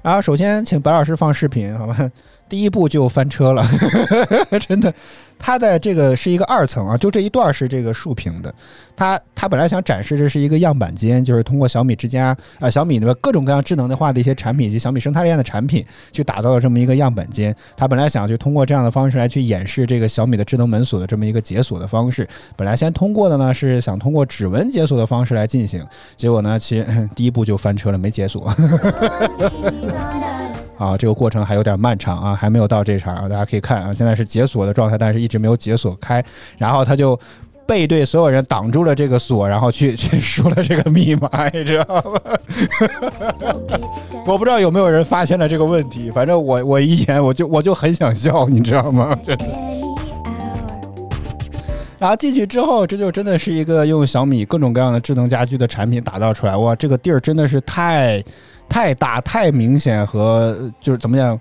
[0.00, 2.10] 然后首先请白老师放视频，好吧？
[2.48, 3.66] 第一步就翻车了，
[4.66, 4.94] 真的。
[5.40, 8.52] 它的这个是一个二层啊，就这一段是这个竖屏的。
[8.96, 17.54] 它它本来想展示这是一个样板间，就是通过小米之家啊、小米的各种各样智能的化的一些产品以及小米生态链的产品，去打造的这么一个样板间。
[17.76, 22.26] 它本来想去通过这样的方式来去演示这个小米的智能门锁的这么一个解锁的方式。
[22.56, 25.80] 本来先通过的呢是想通过指纹解锁的方式来进行，
[26.16, 26.84] 结果呢，其实
[27.14, 28.52] 第一步就翻车了，没解锁。
[30.78, 36.24] 啊，这个过程还有点漫长啊，还没有到这茬，大家可以看啊，现在是解锁的状态，但是一直没有解锁开，
[36.56, 37.18] 然后他就
[37.66, 42.20] 背对所有人挡住了这个锁，然后去 去输了这个密码，你知道吗？
[44.24, 49.18] 我不知道有没有人发现了这个问题，反正我我一眼我就我就很想笑，你知道吗？
[51.98, 58.22] 然后进去之后，这就真的是一个用小米各种各样的智能家居的产品打造出来，哇，这个地儿真的是太
[58.68, 61.40] 太大、太明显和就是怎么讲，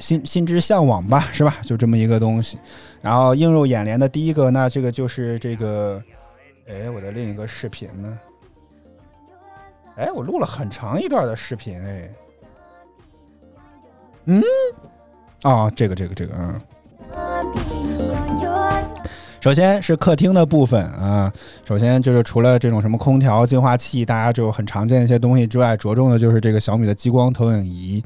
[0.00, 1.56] 心心之向往吧，是吧？
[1.64, 2.58] 就这么一个东西。
[3.02, 6.02] 然后映入眼帘的第一个，那这个就是这个，
[6.66, 8.18] 哎，我的另一个视频呢？
[9.96, 12.10] 哎，我录了很长一段的视频，哎，
[14.24, 14.42] 嗯，
[15.42, 16.34] 啊，这个这个这个，
[17.14, 17.85] 嗯。
[19.46, 21.32] 首先是客厅的部分啊，
[21.64, 28.02] 首先就是除了这种什么空调、净化器，大家就很常见一些东西之外，着重的就是这个小米的激光投影仪。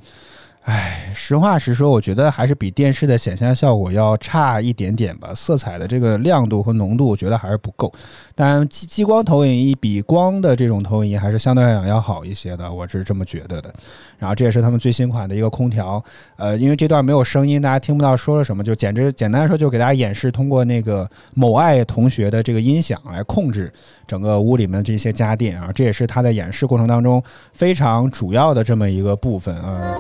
[0.65, 5.33] 唉，实话实说，我觉得还是比电视的显像效果要差一点点吧。
[5.35, 7.91] 色彩的这个亮度和浓度，我觉得还是不够。
[8.35, 13.75] 但激激光投影仪比光的这种投影仪还是相对来讲要好一些的，我是这么觉得的。
[14.19, 16.03] 然后这也是他们最新款的一个空调，
[16.37, 23.73] 呃，因为这段没有声音，大家听不到说了什么，就简直简单说，就给大家演示通过那个某爱同学的这个音响来控制
[24.07, 27.21] 整个屋里面的这些家电啊，这也是他在演示过程当中
[27.55, 29.97] 非常主要的这么一个部分啊。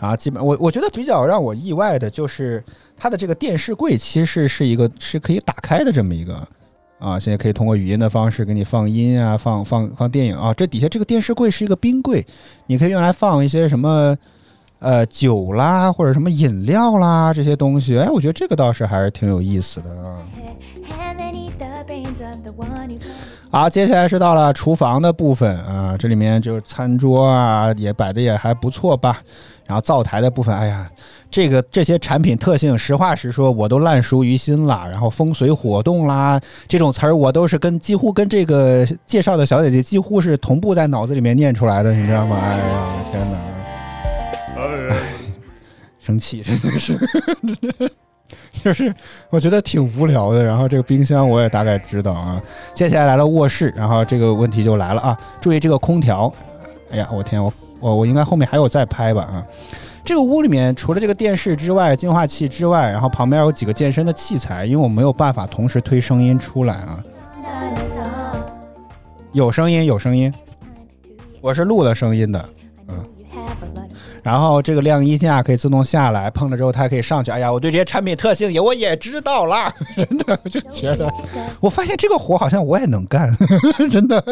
[0.00, 2.62] 啊基本我我觉得比较让我意外的就是
[2.96, 6.46] 它的这个电视柜其实是一个是可以打开的这么一个
[6.98, 10.54] 啊，现在可以通过语音的方式给你放音啊，放放放电影啊。
[10.54, 12.24] 这底下这个电视柜是一个冰柜，
[12.66, 14.16] 你可以用来放一些什么
[14.84, 17.98] 呃酒啦或者什么饮料啦这些东西。
[17.98, 20.18] 哎，我觉得这个倒是还是挺有意思的啊。
[23.50, 29.18] 好，接下来是到了厨房的部分啊，这里面就是餐桌啊，也摆的也还不错吧。
[29.66, 30.90] 然后灶台的部分，哎呀，
[31.30, 34.86] 这个这些产品特性，实话实说，我都烂熟于心了。
[34.90, 42.38] 然后风水火动啦，这种词儿我都是跟几乎跟这个介绍的小姐姐几乎是同步在脑子里面念出来的，你知道吗？
[42.42, 43.53] 哎呀，我的天哪！
[45.98, 46.98] 生气，真的是，
[47.60, 47.90] 真 的
[48.52, 48.94] 就是
[49.30, 50.42] 我觉得挺无聊的。
[50.42, 52.40] 然后这个冰箱我也大概知道啊。
[52.74, 56.32] 接下来来了卧室，然后这个问题就来了啊，注意这个空调。
[56.90, 59.46] 哎呀，我天，我我我应该后面还有再拍吧啊。
[60.04, 67.02] 这个屋里面除了这个电视之外，净化器之外，然后旁边有几个健身的器材，因为我没有办法同时推声音出来啊。
[69.32, 70.32] 有声音，有声音，
[71.40, 72.48] 我是录了声音的。
[74.24, 77.30] 然后这个晾衣架可以自动下来，碰了之后它可以上去。
[77.30, 81.12] 哎呀，我对这些产品特性也我也知道了， 真的，我就觉得，
[81.60, 83.30] 我发现这个活好像我也能干，
[83.90, 84.24] 真的。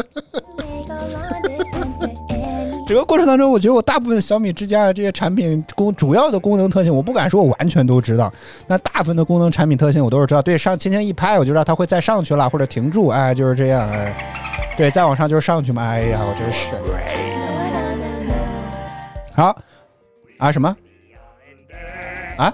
[2.84, 8.32] 整个过程当中，我觉得我大部分小米之家的这些产品功主要的功能特性，我不敢说我完全都知道，
[8.66, 10.42] 那大部分的功能产品特性我都是知道。
[10.42, 14.12] 对，上轻轻一拍，我就知道它会再上去了，或者停住，哎，就是这样，哎，
[14.76, 16.66] 对，再往上就是上去嘛，哎呀，我真是。
[19.34, 19.56] 好，
[20.42, 20.76] 啊什么？
[22.36, 22.52] 啊？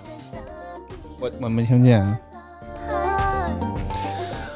[1.18, 2.18] 我我没听见。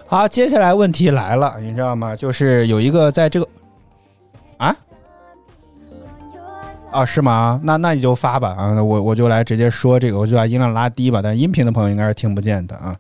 [0.07, 2.15] 好，接下来问题来了，你知道吗？
[2.15, 3.49] 就是有一个在这个
[4.59, 4.77] 啊
[6.91, 7.59] 啊是吗？
[7.65, 11.23] 那那你就发吧啊，我我就来直接说这个，我就把音量拉低吧。
[11.23, 12.95] 但音频的朋友应该是听不见的啊。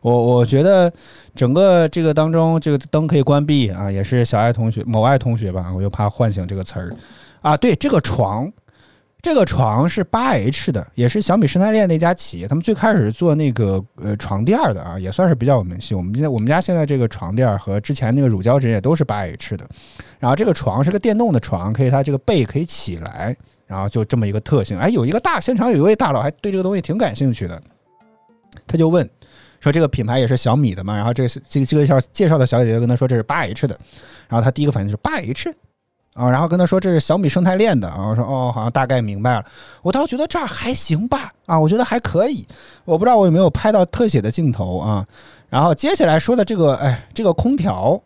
[0.00, 0.92] 我我觉得
[1.34, 6.94] 整个这个当中，这个灯可以关闭啊，也是小爱同学某爱同学吧，我就怕唤醒这个词儿
[7.40, 7.56] 啊。
[7.56, 8.48] 对，这个床。
[9.22, 15.94] 这个床是八 H 的，也是小米生态链那家企业，他们最开始做那个呃床垫的啊，也算是比较有名气。
[15.94, 19.64] 我们现在我们家现在这个床垫和之前那个乳胶枕也都是八 H 的。
[20.18, 24.76] 然后这个床是个电动的床，可以它这个背可以起来，然后就这么一个特性。
[24.76, 27.62] 哎，有一个大现场有一位大佬还对这个东西挺感兴趣的，
[28.66, 29.08] 他就问
[29.60, 30.96] 说这个品牌也是小米的嘛？
[30.96, 33.78] 然后这个这个这个介绍介绍的小姐姐跟他说这是八 H 的，
[34.28, 35.54] 然后他第一个反应就是八 H。
[36.14, 39.44] 啊，然后跟他说这是小米生态链的啊，我说哦，好像大概明白了。
[39.80, 42.46] 我倒觉得这儿还行吧，啊，我觉得还可以。
[42.84, 45.06] 我不知道我有没有拍到特写的镜头啊。
[45.48, 48.00] 然后接下来说的这个，哎，这个空调，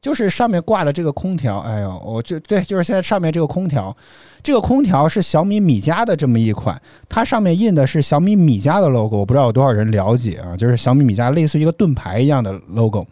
[0.00, 3.96] 就是上面挂的这个空调，哎呦，我就对，就是现在上面这个空调，
[4.42, 13.06] 这个空调是小米米家的这么一款，它上面印的是小米米家的 logo，我不知道有多少人了解啊，就是小米米家类似于一个盾牌一样的 logo。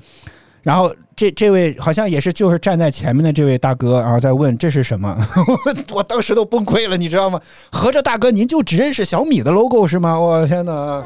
[0.62, 5.16] 然后这这位好像也是就是站在前面的这位大哥，然后在问这是什么，
[5.92, 7.40] 我当时都崩溃了，你知道吗？
[7.70, 10.18] 合着大哥您就只认识小米的 logo 是吗？
[10.18, 11.02] 我天哪！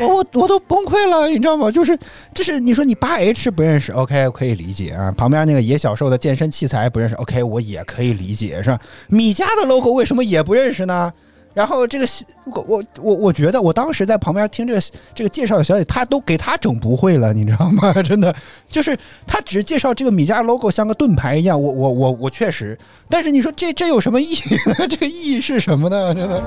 [0.00, 1.70] 我我我都崩溃了，你知道吗？
[1.70, 1.96] 就是
[2.34, 5.12] 这是你说你八 H 不认识，OK 可以理解啊。
[5.12, 8.78] 旁边那个野小兽的健身器材不认识，OK 我也可以理解，是吧？
[9.08, 11.12] 米家的 logo 为什么也不认识呢？
[11.54, 12.06] 然后这个
[12.44, 14.82] 我我我我觉得我当时在旁边听这个
[15.14, 17.92] 这个介绍的小姐，她都给她整不会了，你知道吗？
[18.02, 18.34] 真的
[18.68, 18.96] 就是
[19.26, 22.78] 她只介绍这个米家 logo 像个盾牌一样，我我我我确实，
[23.08, 24.86] 但是你说这这有什么意义呢？
[24.88, 26.14] 这个意义是什么呢？
[26.14, 26.38] 真的，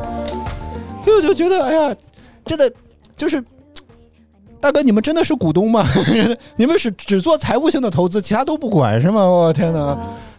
[1.04, 1.96] 所以我就觉得，哎呀，
[2.46, 2.72] 真的
[3.16, 3.44] 就是。
[4.62, 5.86] 大哥，你们真的是股东吗？
[6.58, 9.22] 你们是只做财务性的投资，其他都不管是吗？
[9.24, 9.96] 我天哪！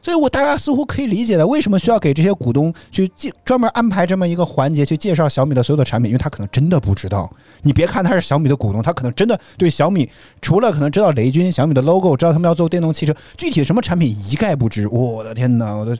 [0.06, 7.28] 所以我大家似乎可以理解的，为什么需要给这些股东去介专门安排这么一个环节去介绍小米的所有的产品，因为他可能真的不知道。
[7.62, 10.08] 你别看他是小米的股东，他可能真的对小米
[10.40, 14.86] 除了可能知道雷军、小米的 logo，知道他们要做电动汽车，具体什么产品一概不知。
[14.86, 15.96] 我的天哪，我都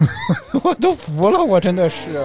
[0.64, 2.18] 我都服了，我真的是。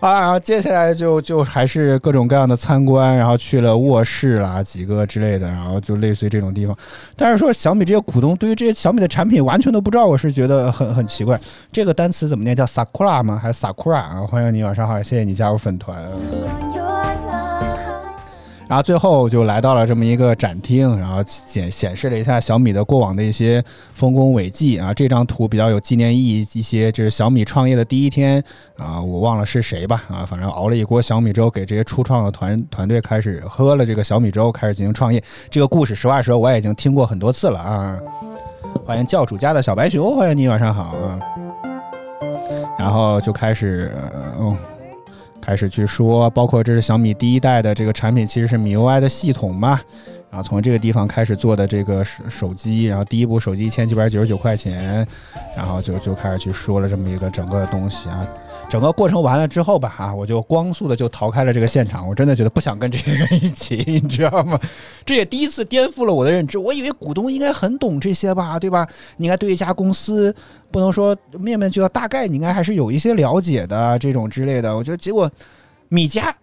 [0.00, 6.76] 啊，然后接下来就就还是各种各样的参观，然后去了卧室啦几个之类的，然后就类似于这种地方。
[7.16, 11.38] 但是说小米这些股东对于这些小米的产品完全都不知道，我是觉得很很奇怪。
[11.72, 12.54] 这个单词怎么念？
[12.54, 13.38] 叫 sakura 吗？
[13.42, 14.20] 还是 sakura 啊？
[14.24, 15.98] 欢迎你，晚上好，谢谢你加入粉团。
[18.68, 23.64] 然后最后就来到了这么一个展厅，然后显显示了一下小米的过往的一些
[23.94, 24.92] 丰功伟绩啊。
[24.92, 28.44] 这张图比较有纪念意义一些，这是小米创业的第一天
[28.76, 35.22] 啊，我忘了是谁吧啊，反正熬了一锅小米粥，给这些初创的团团队开始喝了这个小米粥，开始进行创业。
[35.48, 37.98] 这个故事实话实说，我也已经听过很多次了啊。
[38.84, 41.18] 欢迎教主家的小白熊，欢迎你，晚上好啊。
[42.78, 43.96] 然后就开始，
[44.38, 44.54] 嗯，
[45.40, 49.80] 开始去说，包括这是小米第一代的这个产品，其实是米 UI 的系统嘛。
[50.30, 55.06] 然后从这个地方开始做的这个手手机，然后第一部手机一千九百九十九块钱，
[55.56, 58.28] 然后就就开始去说了这么一个整个的东西啊。
[58.68, 62.08] 整个过程完了之后吧，啊，我就光速的就逃开了这个现场。
[62.08, 64.58] 我真的觉得不想跟这些人一起，你知道吗？
[65.06, 66.58] 这也第一次颠覆了我的认知。
[66.58, 68.86] 我以为股东应该很懂这些吧，对吧？
[69.16, 70.34] 你应该对一家公司
[70.70, 74.76] 不能说面面俱到，大概你应该还是有一些了解的这种之类的。
[74.76, 75.30] 我觉得结果
[75.88, 76.34] 米家。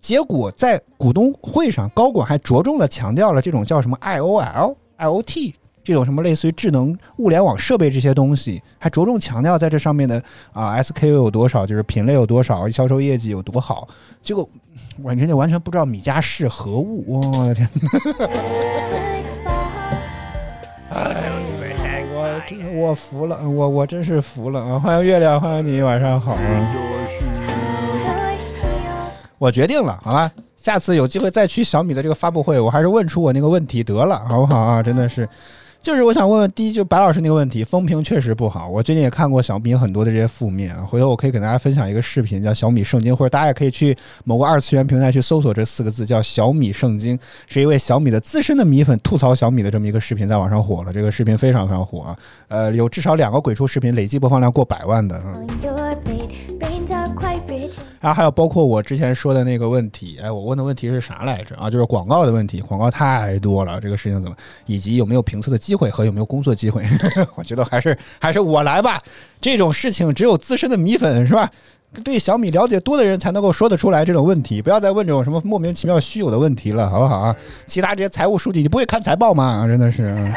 [0.00, 10.22] 结果在股东会上，高管还着重的强调了这种叫什么 IOL、IOT 这种什么类似于智能物联网设备这些东西，还着重强调在这上面的
[10.52, 13.88] 啊 SKU 有多少，就是品类有多少，销售业绩有多好。
[14.22, 14.48] 结果
[15.02, 17.68] 完全就完全不知道米家是何物，我的天！
[20.90, 21.32] 哎，
[22.12, 24.78] 我真我服了，我我真是服了啊！
[24.78, 26.76] 欢迎月亮，欢迎你，晚上好啊！
[29.38, 34.82] 我决定了，好吧，下次有机会再去小米的这个发布会，我还是问出我那个问题得了，好不好啊？
[34.82, 35.26] 真的是，
[35.82, 38.68] 就是我想问问，第一就白老师那个问题，风评确实不好。
[38.68, 50.92] 我最近也看过小米很多的这些负面，回头我可以给大家分享一个视频，叫小米圣经，或者大家也可以去某个二次元平台去搜索这四个字，叫小米圣经，是一位小米的资深的米粉吐槽小米的这么一个视频，在网上火了。
[50.92, 52.16] 这个视频非常非常火啊，
[52.48, 55.22] 呃，有至少两个鬼畜视频累计播放量过百万的。
[55.24, 55.46] 嗯
[58.00, 61.70] 然后还有包括我之前说的那个问题，哎，我问的问题是啥来着啊？
[61.70, 66.82] 就是广告的问题，广告太多了，这个事情怎么，以及有没有评测的机会和有没有工作机会？
[67.36, 69.02] 我觉得还是还是我来吧，
[69.40, 71.50] 这种事情只有资深的米粉是吧？
[72.04, 77.36] 对小米了解多的人才能够说得出来这种问题，不要再问这种什么莫名其妙虚有的问题了，好不好啊？
[77.66, 79.66] 其他这些财务数据，你不会看财报吗？
[79.66, 80.32] 真的是。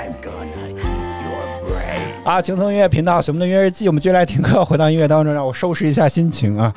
[2.23, 6.73] 啊，轻松音乐频道，什么的音乐日记，我们继续来听歌，回到音乐当中，让我收拾一下心情啊！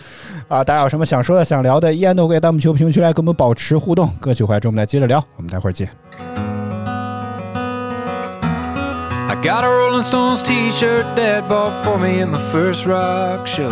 [0.49, 4.09] 啊，大家有什么想说的、想聊的，依然都可以弹幕区、评论区来跟我们保持互动。
[4.19, 5.89] 歌曲回来之后，我们来接着聊，我们待会儿见。
[9.29, 13.71] I got a Rolling Stones t shirt dad bought for me at my first rock show.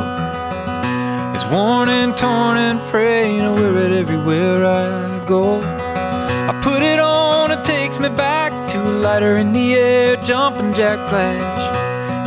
[1.35, 5.61] It's worn and torn and frayed, and I wear it everywhere I go.
[6.47, 10.99] I put it on, takes me back to a lighter in the air, jumping jack
[11.09, 11.63] flash.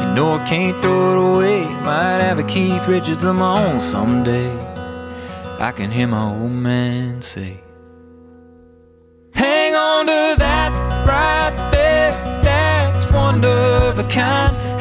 [0.02, 1.64] You know I can't throw it away.
[1.84, 4.52] Might have a Keith Richards of my own someday.
[5.60, 7.58] I can hear my old man say,
[9.34, 10.72] Hang on to that
[11.08, 12.12] right there,
[12.44, 14.77] that's one of a kind.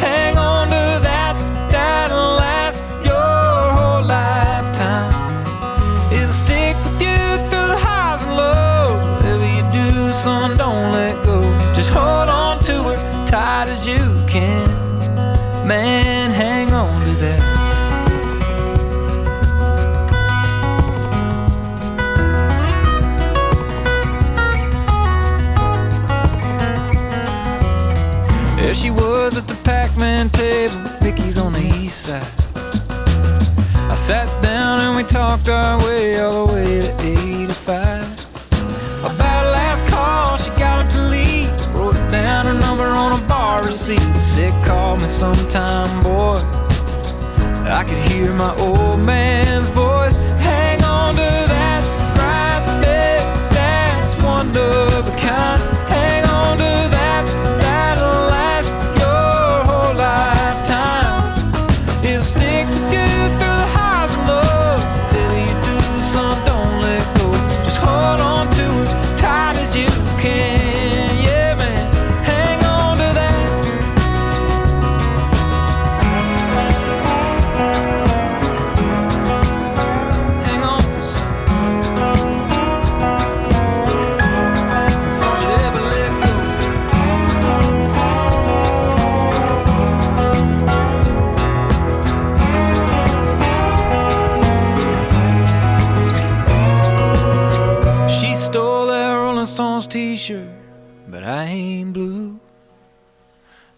[32.09, 38.03] I sat down and we talked our way all the way to 85.
[39.01, 41.51] About last call, she got to leave.
[41.75, 43.99] Wrote down her number on a bar receipt.
[44.23, 46.39] Said, call me sometime, boy.
[47.69, 50.17] I could hear my old man's voice.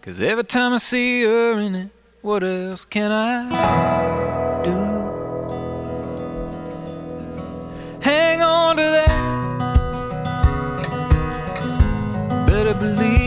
[0.09, 1.89] Cause every time I see her in it,
[2.23, 4.71] what else can I do?
[8.01, 9.11] Hang on to that.
[12.47, 13.18] Better believe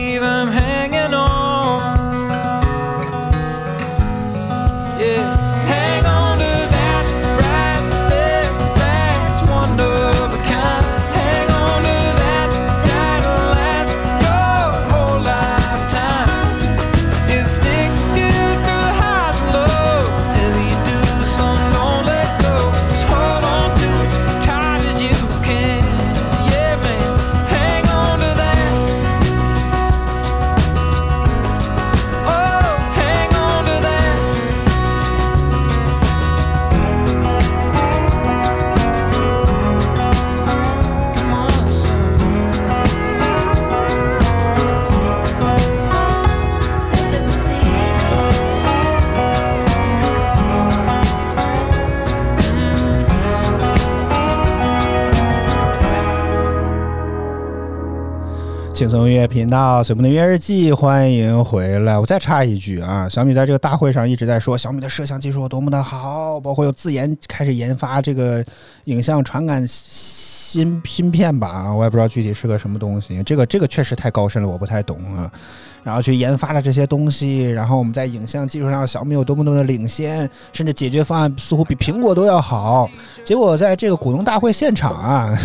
[58.83, 61.97] 轻松音乐频道，随风的音乐日记，欢迎回来。
[61.97, 68.43] 我再插一句啊，小米在这个大会上一直在说小米的摄像技术有多么的好，包括有自研开始研发这个
[68.83, 73.23] 影像传感芯芯片吧，我也不知道具体是个什么东西。
[73.23, 75.31] 这个这个确实太高深了，我不太懂啊。
[75.81, 82.89] 然后去研发了这些东西，然后我们在影像技术上，小米有多么多么的领先，甚至解决方案似乎比苹果都要好。
[83.23, 85.37] 结果在这个股东大会现场啊，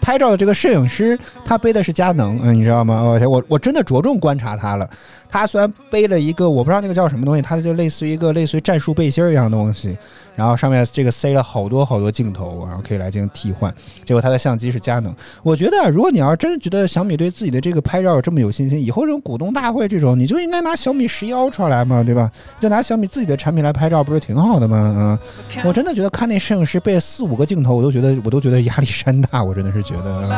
[0.00, 3.02] 拍照的这个摄影师他背的是佳能，嗯，你知道吗？
[3.02, 4.88] 我我我真的着重观察他了。
[5.28, 9.96] 他虽然背了一个我不知道那个叫什么东西，它就类似于一个类似于战术背心儿一样的东西，
[10.34, 13.72] 然后上面这个塞了好多好多镜头，然后可以来进行替换。
[14.04, 15.14] 结果他的相机是佳能。
[15.42, 22.30] 我觉得啊，如果你要真的觉得小米对自己的这个拍照有这么有信心，以后这种股东大会这种，你就应该拿小米十一 Ultra 来嘛，对吧？
[22.58, 24.94] 就拿小米自己的产品来拍照，不是挺好的吗？
[24.96, 25.18] 嗯，
[25.64, 30.28] 我真的觉得看那摄影师背四五个镜头，我都觉得我都觉得压力山大，我真的是觉得。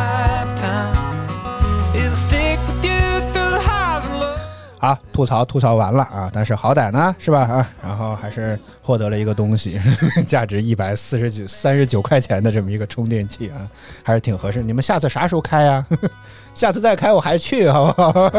[4.81, 4.87] Lows.
[4.87, 7.68] 好，吐槽吐槽完了啊，但是好歹呢，是吧啊？
[7.83, 9.78] 然后还是获得了一个东西，
[10.26, 13.68] 价值一百四十九三十九块钱的这么一个充电器啊，
[14.03, 14.62] 还是挺合适。
[14.62, 15.85] 你们下次啥时候开呀、
[16.55, 18.33] 下次再开我还去，好不好？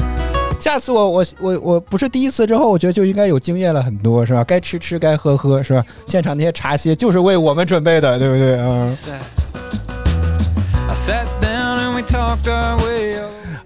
[0.60, 4.44] 下次我我我我不是第一次之后，我觉得就应该有经验了很多，是吧？
[4.44, 5.84] 该吃吃，该喝喝，是吧？
[6.06, 8.86] 现场那些茶歇就是为我们准备的，对不对啊
[10.94, 11.26] ？Sat.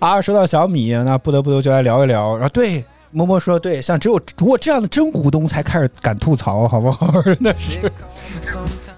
[0.00, 2.34] 啊，说到小米，那不得不得就来聊一聊。
[2.34, 7.12] 然后对，默默说对，像只有只有这样的真股东才开始敢吐槽，好不好？
[7.22, 7.92] 真的是。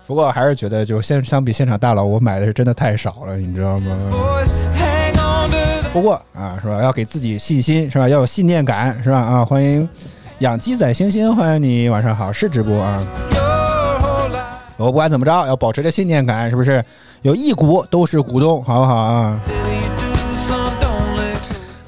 [0.07, 3.96] 不过还是觉得，就现相比现场大佬，我买的是真的太少了，你知道吗？
[5.92, 6.80] 不过啊，是吧？
[6.80, 8.09] 要给自己信心，是吧？
[8.09, 9.18] 要有信念感，是吧？
[9.18, 9.88] 啊，欢迎
[10.38, 13.05] 养鸡仔星星，欢迎你，晚上好，是直播啊。
[14.76, 16.84] 我不管怎么着，要保持着信念感，是不是？
[17.22, 19.40] 有一股都是股东，好不好啊？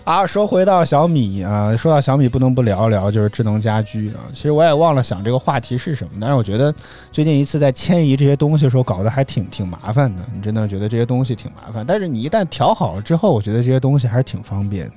[0.05, 4.21] 啊，说回到小米啊，说到小米，不能不聊一聊就是智能家居啊。
[4.35, 6.73] 其实我也忘了想这个话题是什么，但是我觉得
[7.11, 10.23] 最近一次在迁移这些东西的时候，搞得还挺挺麻烦的。
[10.35, 14.93] 你真的觉得这些东西挺麻烦，但是你一旦调好了之后，我觉得这些东西还是挺方便的。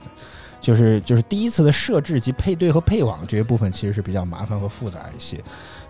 [0.60, 5.38] 就是就是第一次的设置及配对和配网这些部分其实是比较麻烦和复杂一些，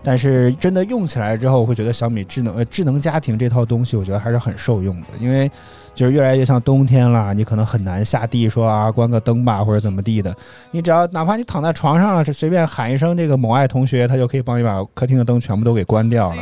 [0.02, 5.50] 但是真的用起来之后，我会觉得小米智能呃智能家庭这套东西，我觉得还是很受用的，因为
[5.98, 10.32] 就是越来越像冬天了，你可能很难下地说啊关个灯吧或者怎么地的，
[10.70, 16.36] 你只要哪怕你躺在床上了，就随便喊一声这个某爱同学，他就可以帮你把客厅的灯全部都给关掉了。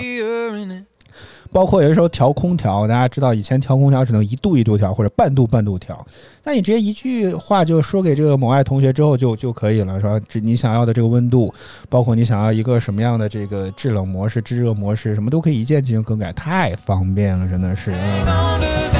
[1.50, 6.06] 包括有的时候调空调，大家知道以前调空调只能一度一度调或者半度半度调，
[6.44, 10.20] 那你直接一句话就说给这个某爱同学之后就就可以了，是吧？
[10.28, 11.50] 这你想要的这个温度，
[11.88, 17.90] 包括你想要一个什么样的这个制冷模式、制热模式，什么都可以一键进行更改，太方便了，真的是。
[17.92, 18.95] 嗯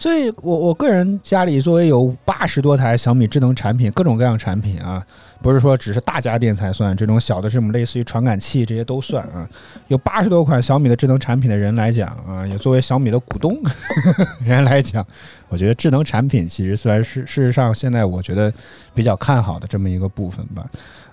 [0.00, 5.04] 所以我我个人家里作为有八十多台小米智能产品，各种各样产品啊，
[5.42, 9.46] 不是说只是大家电才算，这种小的这种类似于传感器这些都算啊。
[9.88, 13.54] 有八十多款小米的智能产品的人来讲啊，也作为小米的股东
[14.42, 15.06] 人来讲，
[15.50, 18.50] 我觉得智能产品其实虽然是事实上现在我觉得
[18.94, 20.64] 比较看好的这么一个部分吧。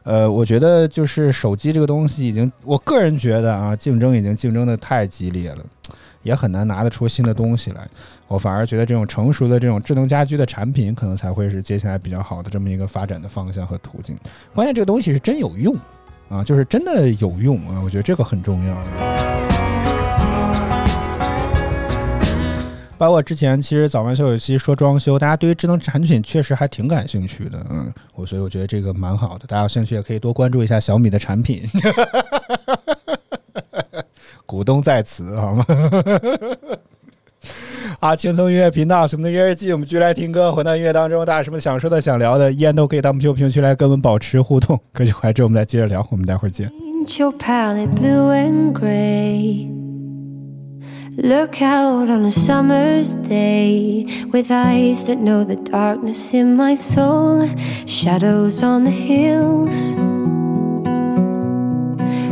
[0.04, 5.58] 呃，我觉得就是手机这个东西已经，我个人觉得啊，竞争已经竞争的太激烈了，
[6.28, 7.88] 也很难拿得出新的东西来。
[8.28, 14.18] 我反而觉得这种成熟的这种智能家居的产品，可能才会是接下来比较好的这么一个发展的方向和途径。
[14.54, 15.74] 关键这个东西是真有用
[16.30, 18.78] 啊，就是真的有用啊，我觉得这个很重要。
[22.98, 31.64] 包括之前其实早班秀有期说装修，大家对于智能产品确实还挺感兴趣的，嗯，我所以我觉得这个蛮好的，大家有兴趣也可以多关注一下小米的产品。
[34.48, 35.64] 股东在此，好吗？
[38.00, 40.52] 啊，轻松音乐频道，什么的音乐日记，我们继续来听歌。
[40.52, 44.80] 回到音乐当中，大家有什么想说的、想聊的，依然都可以到我们评论区来跟我们保持互动。
[44.92, 46.70] 歌曲回来之后，我们再接着聊，我们待会儿见。
[46.70, 49.68] Paint your palette blue and gray.
[51.18, 57.48] Look out on a summer's day with eyes that know the darkness in my soul,
[57.88, 59.96] shadows on the hills.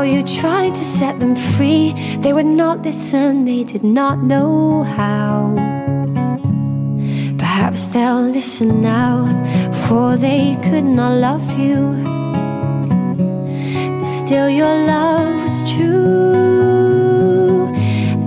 [0.00, 1.92] How you tried to set them free.
[2.20, 5.52] They would not listen, they did not know how.
[7.36, 9.28] Perhaps they'll listen now,
[9.84, 11.92] for they could not love you.
[13.98, 16.06] But still, your love was true.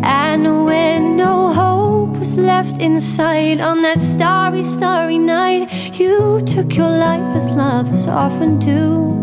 [0.04, 6.92] And when no hope was left inside on that starry, starry night, you took your
[6.92, 9.23] life as lovers often do.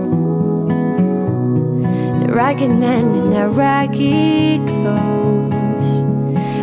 [2.31, 5.89] Ragged men in their ragged clothes.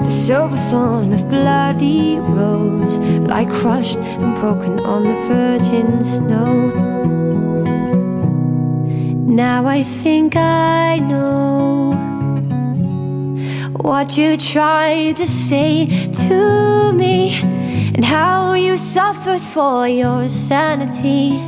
[0.02, 2.98] The silver thorn of bloody rose
[3.28, 6.70] lie crushed and broken on the virgin snow.
[9.26, 11.90] Now I think I know
[13.76, 15.86] what you tried to say
[16.24, 17.40] to me
[17.94, 21.47] and how you suffered for your sanity.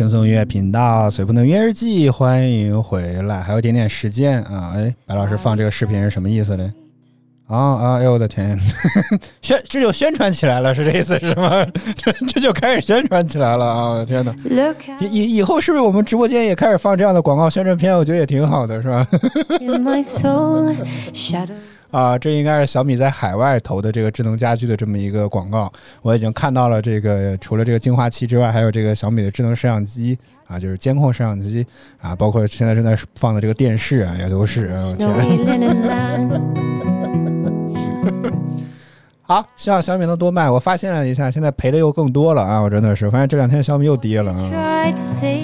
[0.00, 4.72] 轻松音乐频道随风的音乐日记，欢迎回来，还有点点时间啊！
[4.74, 6.72] 哎，白老师放这个视频是什么意思呢？
[7.48, 7.98] 啊啊！
[7.98, 8.58] 哎呦我的天，
[9.42, 11.66] 宣这就宣传起来了，是这意思是吗？
[11.94, 13.90] 这 这就开始宣传起来了啊！
[13.90, 14.34] 我的天哪！
[15.00, 17.94] 以以以后是不是我们直播间也开始放这样的广告宣传片？
[17.94, 19.06] 我觉得也挺好的，是吧？
[21.90, 25.70] 啊，这应该是小米在海外投的这个智能家居的这么一个广告。
[26.02, 30.16] 我已经看到了这个，除了这个净化器之外，还有这个小米的智能摄像机
[30.46, 31.66] 啊，就是监控摄像机
[32.00, 34.70] 啊，包括现在正在放的这个电视啊，也都是。
[39.22, 40.50] 好，希望小米能多卖。
[40.50, 42.60] 我发现了一下，现在赔的又更多了啊！
[42.60, 44.50] 我真的是发现这两天小米又跌了啊。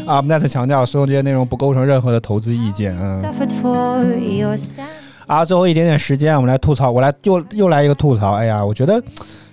[0.07, 3.23] 啊，我们再次强调，所有这些内容不构成任何的投资意见啊。
[5.27, 6.91] 啊，最后一点点时间，我们来吐槽。
[6.91, 8.35] 我来又又来一个吐槽。
[8.35, 9.03] 哎呀，我觉得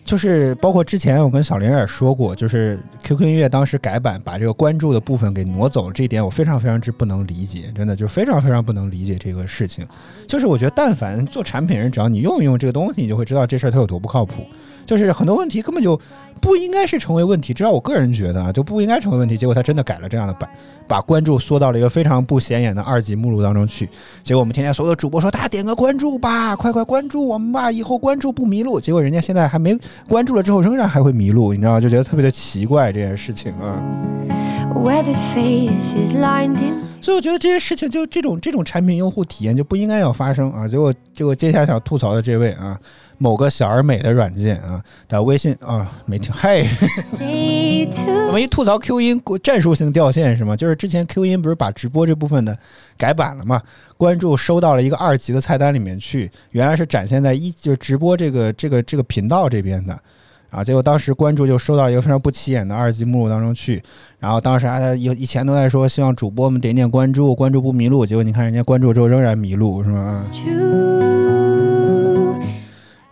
[0.06, 9.88] 就是包括之前我跟小林也说过，就是 QQ 音乐当时改版把这个关注的部分给挪走，这一点我非常非常之不能理解，真的就非常非常不能理解这个事情。
[10.28, 14.46] 就是我觉得，但凡做产品人，只要你用一用这个东西，你就会知道这事儿它有多不靠谱。
[14.86, 16.00] 就是很多问题根本就
[16.42, 19.38] 不应该是成为问题，至少我个人觉得啊，就不应该成为问题。
[19.38, 20.50] 结果他真的改了这样的版，
[20.88, 23.90] 把关注缩到了一个非常不显眼的二级目录当中去。
[24.24, 28.80] 结果我们天天所有的主播说，大家点个关注吧，快快关注我们吧，以后关注不迷路。
[28.80, 29.78] 结果人家现在还没
[30.10, 31.82] 关注了之后，仍然还会迷路，你知道吗？
[31.82, 33.82] 就觉得特别的奇怪这件事情啊。
[37.02, 40.68] 所以我觉得这些事情就这种这种产品用户体验就不应该要发生啊！
[40.68, 42.80] 结果结果接下来想吐槽的这位啊，
[43.24, 46.68] 某个小而美的软件啊打微信啊没听嘿
[48.28, 50.58] 我们一吐槽 Q 音战术性掉线是吗？
[50.58, 52.58] 就是之前 Q 音不是把直播这部分的
[52.98, 53.62] 改版了嘛？
[53.96, 59.98] 关注收到了一个二级的菜单里面去，原来是展现在一就是直播这个这个这个频道这边的。
[60.50, 63.82] 啊，结果当时关注就收到一个非常不起眼的二级目录当中去，
[64.20, 70.24] 然后当时还以以前都在说希望主播们点点关注，关注不迷路，结果你看人家关注之后仍然迷路，是吗？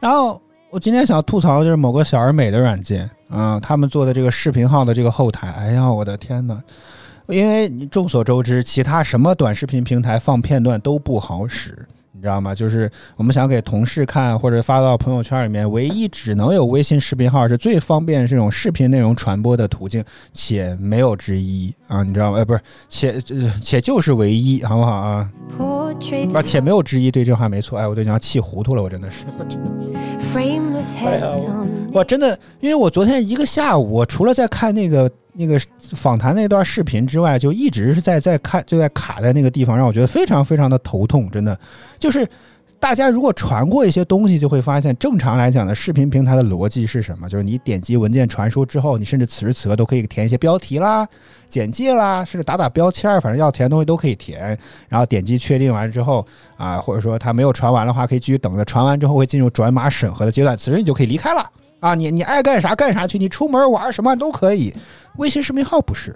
[0.01, 0.41] 然后
[0.71, 6.61] 我今天想吐槽就是某个小而美的软件啊、他们做的这个视频号的这个后台，哎呀，我的天哪！
[7.27, 11.87] 因为你众所周知，其他什么短视频平台放片段都不好使，
[12.21, 12.53] 你知道吗？
[12.53, 22.37] 就是我们想给同事看或者发到朋友圈里面，唯一只能有微信视频号是最方便这种视频内容传播的途径，且没有之一啊，你知道吗？
[22.37, 25.27] 呃，不是，且呃且就是唯一，好不好啊
[26.35, 27.79] 啊，且没有之一，对这话没错。
[27.79, 29.25] 哎，我都已经要气糊涂了，我真的是。
[31.91, 35.59] 我真的，因为我昨天一个下午，我除了在看那个那个
[35.95, 41.29] 访谈那段视频之外，就一直是在在看，就在卡在那个地方，让我觉得非常非常的头痛。
[41.31, 41.57] 真的，
[41.99, 42.27] 就是
[42.79, 47.29] 大家如果传过一些东西，就会发现，正常来讲的视频平台的逻辑是什么？
[47.29, 51.07] 就是你点击文件传输之后，你甚至此时此刻都可以填一些标题啦、
[51.47, 54.57] 简介啦，甚至打打标签儿，反正要填的东西都可以填。
[54.89, 56.25] 然后点击确定完之后
[56.57, 58.65] 啊，或者说它没有传完的话，可以继续等着。
[58.65, 61.49] 传完之后会进入转码审核的阶段，此时你就可以离开了。
[61.81, 64.73] 啊，你你爱干啥干啥去，你出门玩什么都可以。
[65.17, 66.15] 微信视频号不是，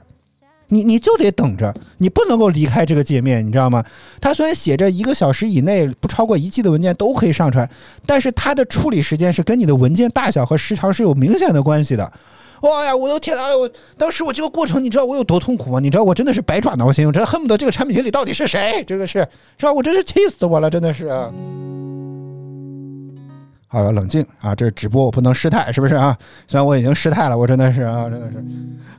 [0.69, 3.83] 你你就得等着，你不能够离开这个界面，你知道吗？
[4.21, 7.69] 它虽然写着一个小时以内不超过一 G 的文件都可以上传，
[8.05, 12.13] 但是它的处理时间是跟你的文件大小和时长是有明显的关系的。
[12.61, 13.55] 哇呀，我的天啊！
[13.57, 15.79] 我当时我这个过程，你知道我有多痛苦吗？
[15.79, 18.83] 你知道我真的是百爪挠心，我真恨不得这个产品经理到底是谁？
[18.87, 19.73] 这个是是吧？
[19.73, 21.09] 我真是气死我了，真的是。
[23.75, 24.55] 好，要冷静啊！
[24.55, 26.17] 这是直播，我不能失态，是不是啊？
[26.47, 28.41] 虽然我已经失态了，我真的是啊，真的是，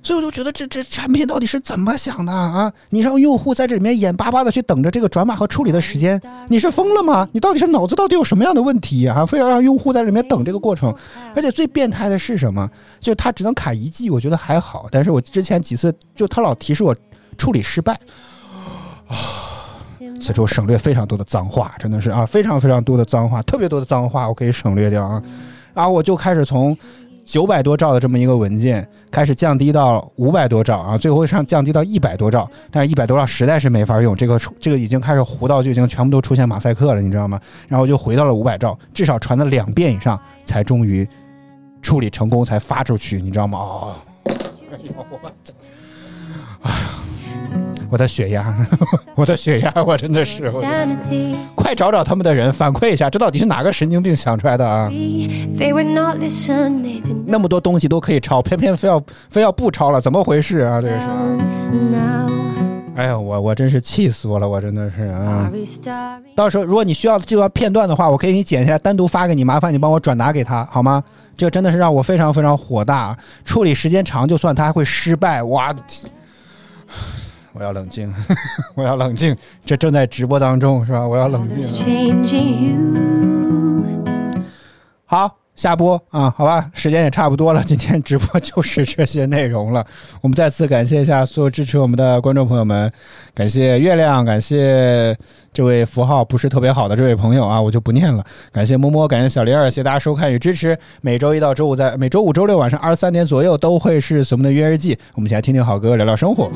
[0.03, 2.71] 所以我就觉得这这产品到底是怎么想的啊？
[2.91, 7.27] 你让用户在这里面眼巴巴的去等着这个转码和处理的时间，你是疯了吗？
[7.33, 9.25] 你到底是脑子到底有什么样的问题啊？
[9.25, 10.95] 非要让用户在里面等这个过程？
[11.35, 12.71] 而且最变态的是什么？
[13.01, 16.95] 就是它只能卡一季我觉得还好，但是我之前几次就它老提示我
[17.39, 17.99] 处理失败。
[20.21, 25.23] 此处省略非常多的脏话，真的是啊，非常非常多的脏话，特别多的脏话，我可以省略掉啊。
[25.75, 26.77] 然后我就开始从
[27.25, 37.41] 九百多兆的这么一个文件开始降低到五百多兆啊，最后上降低到一百多兆，但是一百多兆实在是没法用，这个这个已经开始糊到就已经全部都出现马赛克了，你知道吗？
[37.69, 41.07] 然后就回到了五百兆，至少传了两遍以上，才终于
[41.83, 43.59] 处理成功，才发出去，你知道吗？
[43.59, 43.95] 哦，
[44.73, 45.53] 哎呦我操
[46.63, 46.77] 哎呀，
[47.91, 48.55] 我的血压，
[49.15, 50.51] 我的血压， 我真的是.
[51.55, 54.91] 快找找他们的人反馈一下，这到底是哪个神经病想出来的啊
[57.27, 60.81] 那么多东西都可以抄，偏偏非要非要不抄了，怎么回事啊？
[60.81, 60.99] 这个
[61.51, 61.71] 是.
[62.97, 65.51] 哎呀，我我真是气死我了，我真的是啊.
[66.35, 71.03] 到时候如果你需要这段片段的话，我可以给你剪下来，单独发给你，麻烦你帮我转达给他好吗？
[71.37, 73.15] 这个真的是让我非常非常火大，
[73.45, 75.75] 处理时间长就算，他还会失败，哇！
[77.59, 78.13] 我要冷静，
[78.77, 79.35] 我要冷静，
[79.65, 81.07] 这正在直播当中是吧？
[81.09, 81.65] 我要冷静。
[85.07, 89.85] 好，下播啊，好吧，时间也差不多了，今天直播就是这些内容了。
[90.21, 92.93] 我们再次感谢一下所有支持我们的观众朋友们，
[93.35, 95.17] 感谢月亮，感谢
[95.55, 98.23] 这位符号不是特别好的这位朋友啊，我就不念了。
[98.53, 100.79] 感谢摸摸，感谢小玲儿，谢谢大家收看与支持。
[101.01, 106.51] 每周一到周五在每周五、周六晚上二十三点左右都会是我们的约日记，我们一起来听听好歌，聊聊生活。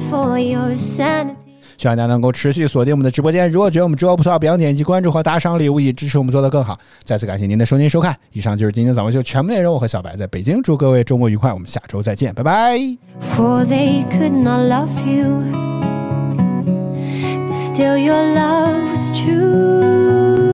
[1.80, 3.50] 希望大家能够持续锁定我们的直播间。
[3.50, 6.78] 如果觉得我们直播不错，不要点击关注和打赏礼物，以支持我们做得更好。
[7.04, 9.72] 再次感谢您的收听收看，以上就是今天早播秀全部内容。
[9.72, 12.76] 我和小白在北京，祝各位周末愉快，我们下周再见，拜拜。
[13.34, 15.42] For they could not love you.
[17.50, 18.98] Still, your love